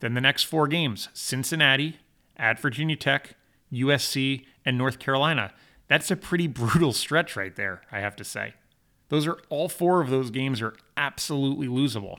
Then 0.00 0.14
the 0.14 0.20
next 0.20 0.44
four 0.44 0.68
games: 0.68 1.08
Cincinnati, 1.14 1.98
at 2.36 2.60
Virginia 2.60 2.96
Tech, 2.96 3.36
USC, 3.72 4.44
and 4.64 4.76
North 4.76 4.98
Carolina. 4.98 5.52
That's 5.88 6.10
a 6.10 6.16
pretty 6.16 6.46
brutal 6.46 6.92
stretch 6.92 7.36
right 7.36 7.54
there, 7.56 7.82
I 7.90 8.00
have 8.00 8.16
to 8.16 8.24
say. 8.24 8.54
Those 9.08 9.26
are 9.26 9.38
all 9.48 9.68
four 9.68 10.00
of 10.00 10.10
those 10.10 10.30
games 10.30 10.60
are 10.60 10.74
absolutely 10.96 11.68
losable. 11.68 12.18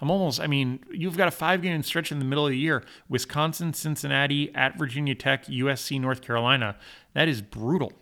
I'm 0.00 0.10
almost, 0.10 0.40
I 0.40 0.48
mean, 0.48 0.80
you've 0.90 1.16
got 1.16 1.28
a 1.28 1.32
five 1.32 1.62
game 1.62 1.82
stretch 1.84 2.10
in 2.10 2.18
the 2.18 2.24
middle 2.24 2.44
of 2.44 2.50
the 2.50 2.58
year 2.58 2.82
Wisconsin, 3.08 3.72
Cincinnati, 3.72 4.52
at 4.54 4.76
Virginia 4.76 5.14
Tech, 5.14 5.46
USC, 5.46 6.00
North 6.00 6.22
Carolina. 6.22 6.76
That 7.14 7.28
is 7.28 7.40
brutal. 7.40 7.92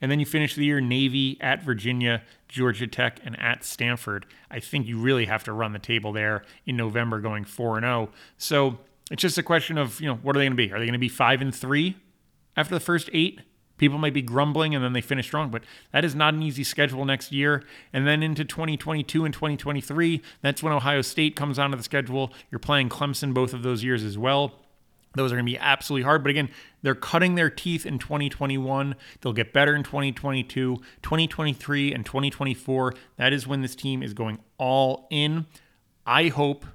And 0.00 0.10
then 0.10 0.20
you 0.20 0.24
finish 0.24 0.54
the 0.54 0.64
year 0.64 0.80
Navy, 0.80 1.36
at 1.40 1.62
Virginia, 1.62 2.22
Georgia 2.48 2.86
Tech, 2.86 3.20
and 3.24 3.38
at 3.40 3.64
Stanford. 3.64 4.24
I 4.50 4.60
think 4.60 4.86
you 4.86 4.98
really 4.98 5.26
have 5.26 5.44
to 5.44 5.52
run 5.52 5.72
the 5.72 5.78
table 5.78 6.12
there 6.12 6.44
in 6.64 6.76
November 6.76 7.20
going 7.20 7.44
4 7.44 7.78
and 7.78 7.84
0. 7.84 8.10
So 8.38 8.78
it's 9.10 9.20
just 9.20 9.36
a 9.36 9.42
question 9.42 9.76
of, 9.78 10.00
you 10.00 10.06
know, 10.06 10.14
what 10.14 10.36
are 10.36 10.38
they 10.38 10.44
going 10.44 10.52
to 10.52 10.56
be? 10.56 10.72
Are 10.72 10.78
they 10.78 10.86
going 10.86 10.92
to 10.92 10.98
be 10.98 11.08
5 11.08 11.42
and 11.42 11.54
3 11.54 11.96
after 12.56 12.74
the 12.74 12.80
first 12.80 13.10
eight? 13.12 13.40
People 13.80 13.96
might 13.96 14.12
be 14.12 14.20
grumbling 14.20 14.74
and 14.74 14.84
then 14.84 14.92
they 14.92 15.00
finish 15.00 15.24
strong, 15.24 15.48
but 15.48 15.62
that 15.90 16.04
is 16.04 16.14
not 16.14 16.34
an 16.34 16.42
easy 16.42 16.62
schedule 16.62 17.06
next 17.06 17.32
year. 17.32 17.64
And 17.94 18.06
then 18.06 18.22
into 18.22 18.44
2022 18.44 19.24
and 19.24 19.32
2023, 19.32 20.20
that's 20.42 20.62
when 20.62 20.74
Ohio 20.74 21.00
State 21.00 21.34
comes 21.34 21.58
onto 21.58 21.78
the 21.78 21.82
schedule. 21.82 22.30
You're 22.50 22.58
playing 22.58 22.90
Clemson 22.90 23.32
both 23.32 23.54
of 23.54 23.62
those 23.62 23.82
years 23.82 24.04
as 24.04 24.18
well. 24.18 24.52
Those 25.14 25.32
are 25.32 25.36
going 25.36 25.46
to 25.46 25.50
be 25.50 25.56
absolutely 25.56 26.04
hard. 26.04 26.22
But 26.22 26.28
again, 26.28 26.50
they're 26.82 26.94
cutting 26.94 27.36
their 27.36 27.48
teeth 27.48 27.86
in 27.86 27.98
2021. 27.98 28.96
They'll 29.22 29.32
get 29.32 29.54
better 29.54 29.74
in 29.74 29.82
2022, 29.82 30.76
2023, 31.00 31.94
and 31.94 32.04
2024. 32.04 32.94
That 33.16 33.32
is 33.32 33.46
when 33.46 33.62
this 33.62 33.74
team 33.74 34.02
is 34.02 34.12
going 34.12 34.40
all 34.58 35.08
in. 35.10 35.46
I 36.04 36.28
hope 36.28 36.66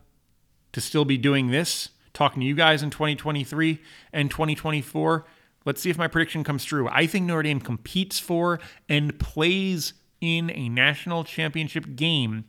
to 0.74 0.82
still 0.82 1.06
be 1.06 1.20
doing 1.20 1.52
this, 1.52 1.90
talking 2.14 2.40
to 2.42 2.48
you 2.48 2.56
guys 2.56 2.82
in 2.82 2.90
2023 2.90 3.80
and 4.12 4.32
2024 4.32 5.24
Let's 5.66 5.82
see 5.82 5.90
if 5.90 5.98
my 5.98 6.08
prediction 6.08 6.44
comes 6.44 6.64
true. 6.64 6.88
I 6.90 7.08
think 7.08 7.26
Notre 7.26 7.44
Dame 7.44 7.60
competes 7.60 8.20
for 8.20 8.60
and 8.88 9.18
plays 9.20 9.94
in 10.22 10.52
a 10.52 10.70
national 10.70 11.24
championship 11.24 11.96
game 11.96 12.46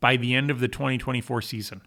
by 0.00 0.16
the 0.16 0.34
end 0.34 0.50
of 0.50 0.60
the 0.60 0.68
2024 0.68 1.42
season. 1.42 1.82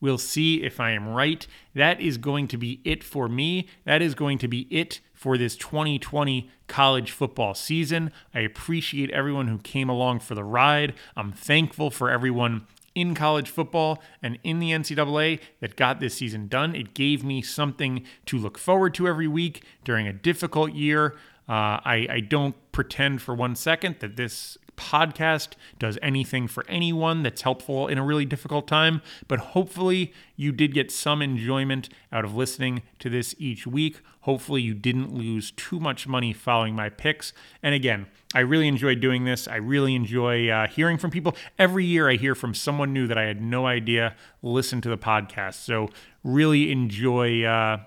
We'll 0.00 0.18
see 0.18 0.62
if 0.62 0.80
I 0.80 0.92
am 0.92 1.08
right. 1.08 1.46
That 1.74 2.00
is 2.00 2.16
going 2.16 2.48
to 2.48 2.56
be 2.56 2.80
it 2.84 3.04
for 3.04 3.28
me. 3.28 3.68
That 3.84 4.00
is 4.00 4.14
going 4.14 4.38
to 4.38 4.48
be 4.48 4.66
it 4.70 5.00
for 5.12 5.36
this 5.36 5.56
2020 5.56 6.48
college 6.66 7.10
football 7.10 7.54
season. 7.54 8.10
I 8.34 8.40
appreciate 8.40 9.10
everyone 9.10 9.48
who 9.48 9.58
came 9.58 9.90
along 9.90 10.20
for 10.20 10.34
the 10.34 10.44
ride. 10.44 10.94
I'm 11.16 11.32
thankful 11.32 11.90
for 11.90 12.10
everyone 12.10 12.66
in 12.94 13.14
college 13.14 13.48
football 13.48 14.02
and 14.22 14.38
in 14.42 14.58
the 14.58 14.70
NCAA 14.70 15.40
that 15.60 15.76
got 15.76 16.00
this 16.00 16.14
season 16.14 16.48
done. 16.48 16.74
It 16.74 16.94
gave 16.94 17.24
me 17.24 17.42
something 17.42 18.04
to 18.26 18.38
look 18.38 18.58
forward 18.58 18.94
to 18.94 19.06
every 19.06 19.28
week 19.28 19.62
during 19.84 20.06
a 20.06 20.12
difficult 20.12 20.72
year. 20.72 21.16
Uh, 21.48 21.80
I, 21.84 22.06
I 22.10 22.20
don't 22.20 22.54
pretend 22.72 23.22
for 23.22 23.34
one 23.34 23.56
second 23.56 23.96
that 24.00 24.16
this 24.16 24.56
podcast 24.80 25.50
does 25.78 25.98
anything 26.00 26.48
for 26.48 26.64
anyone 26.68 27.22
that's 27.22 27.42
helpful 27.42 27.86
in 27.86 27.98
a 27.98 28.04
really 28.04 28.24
difficult 28.24 28.66
time, 28.66 29.02
but 29.28 29.38
hopefully 29.38 30.12
you 30.36 30.50
did 30.52 30.72
get 30.72 30.90
some 30.90 31.20
enjoyment 31.20 31.90
out 32.10 32.24
of 32.24 32.34
listening 32.34 32.82
to 32.98 33.10
this 33.10 33.34
each 33.38 33.66
week. 33.66 34.00
Hopefully 34.22 34.62
you 34.62 34.72
didn't 34.72 35.12
lose 35.14 35.50
too 35.50 35.78
much 35.78 36.08
money 36.08 36.32
following 36.32 36.74
my 36.74 36.88
picks. 36.88 37.34
And 37.62 37.74
again, 37.74 38.06
I 38.34 38.40
really 38.40 38.68
enjoy 38.68 38.94
doing 38.94 39.24
this. 39.24 39.46
I 39.46 39.56
really 39.56 39.94
enjoy 39.94 40.48
uh, 40.48 40.66
hearing 40.66 40.96
from 40.96 41.10
people. 41.10 41.36
Every 41.58 41.84
year 41.84 42.08
I 42.08 42.16
hear 42.16 42.34
from 42.34 42.54
someone 42.54 42.92
new 42.92 43.06
that 43.06 43.18
I 43.18 43.24
had 43.24 43.42
no 43.42 43.66
idea 43.66 44.16
listened 44.42 44.82
to 44.84 44.88
the 44.88 44.98
podcast. 44.98 45.54
So 45.54 45.90
really 46.24 46.72
enjoy. 46.72 47.44
Uh, 47.44 47.80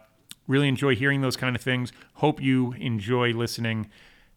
really 0.48 0.68
enjoy 0.68 0.94
hearing 0.96 1.22
those 1.22 1.38
kind 1.38 1.56
of 1.56 1.62
things. 1.62 1.92
Hope 2.16 2.42
you 2.42 2.74
enjoy 2.74 3.32
listening 3.32 3.90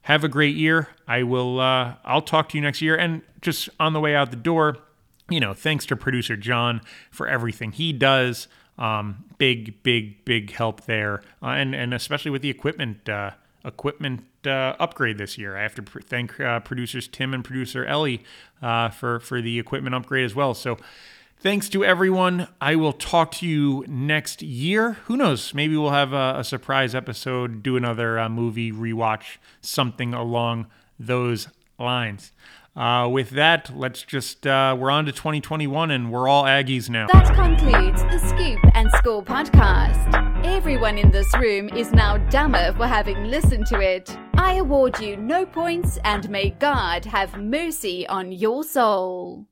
have 0.06 0.22
a 0.22 0.28
great 0.28 0.54
year. 0.54 0.88
I 1.08 1.24
will. 1.24 1.58
Uh, 1.58 1.94
I'll 2.04 2.22
talk 2.22 2.48
to 2.50 2.56
you 2.56 2.62
next 2.62 2.80
year. 2.80 2.94
And 2.94 3.22
just 3.40 3.68
on 3.80 3.92
the 3.92 3.98
way 3.98 4.14
out 4.14 4.30
the 4.30 4.36
door, 4.36 4.76
you 5.28 5.40
know, 5.40 5.52
thanks 5.52 5.84
to 5.86 5.96
producer 5.96 6.36
John 6.36 6.80
for 7.10 7.26
everything 7.26 7.72
he 7.72 7.92
does. 7.92 8.46
Um, 8.78 9.24
big, 9.36 9.82
big, 9.82 10.24
big 10.24 10.52
help 10.52 10.84
there, 10.84 11.22
uh, 11.42 11.46
and 11.46 11.74
and 11.74 11.92
especially 11.92 12.30
with 12.30 12.42
the 12.42 12.50
equipment 12.50 13.08
uh, 13.08 13.32
equipment 13.64 14.22
uh, 14.46 14.76
upgrade 14.78 15.18
this 15.18 15.38
year. 15.38 15.56
I 15.56 15.62
have 15.62 15.74
to 15.74 15.82
pr- 15.82 16.00
thank 16.00 16.38
uh, 16.38 16.60
producers 16.60 17.08
Tim 17.08 17.34
and 17.34 17.44
producer 17.44 17.84
Ellie 17.84 18.22
uh, 18.62 18.90
for 18.90 19.18
for 19.18 19.42
the 19.42 19.58
equipment 19.58 19.96
upgrade 19.96 20.24
as 20.24 20.36
well. 20.36 20.54
So 20.54 20.76
Thanks 21.38 21.68
to 21.68 21.84
everyone. 21.84 22.48
I 22.60 22.76
will 22.76 22.94
talk 22.94 23.30
to 23.32 23.46
you 23.46 23.84
next 23.86 24.42
year. 24.42 24.94
Who 25.04 25.16
knows? 25.16 25.52
Maybe 25.52 25.76
we'll 25.76 25.90
have 25.90 26.12
a, 26.12 26.36
a 26.38 26.44
surprise 26.44 26.94
episode, 26.94 27.62
do 27.62 27.76
another 27.76 28.18
uh, 28.18 28.28
movie 28.28 28.72
rewatch, 28.72 29.36
something 29.60 30.14
along 30.14 30.66
those 30.98 31.48
lines. 31.78 32.32
Uh, 32.74 33.08
with 33.08 33.30
that, 33.30 33.70
let's 33.76 34.02
just, 34.02 34.46
uh, 34.46 34.76
we're 34.78 34.90
on 34.90 35.04
to 35.06 35.12
2021 35.12 35.90
and 35.90 36.10
we're 36.10 36.26
all 36.26 36.44
Aggies 36.44 36.88
now. 36.88 37.06
That 37.12 37.34
concludes 37.34 38.02
the 38.02 38.18
Scoop 38.18 38.58
and 38.74 38.90
Score 38.96 39.22
podcast. 39.22 40.44
Everyone 40.44 40.98
in 40.98 41.10
this 41.10 41.32
room 41.38 41.68
is 41.70 41.92
now 41.92 42.16
dumber 42.28 42.72
for 42.74 42.86
having 42.86 43.24
listened 43.24 43.66
to 43.66 43.80
it. 43.80 44.16
I 44.34 44.54
award 44.54 45.00
you 45.00 45.16
no 45.16 45.44
points 45.46 45.98
and 46.04 46.28
may 46.28 46.50
God 46.50 47.04
have 47.04 47.38
mercy 47.40 48.06
on 48.08 48.32
your 48.32 48.64
soul. 48.64 49.46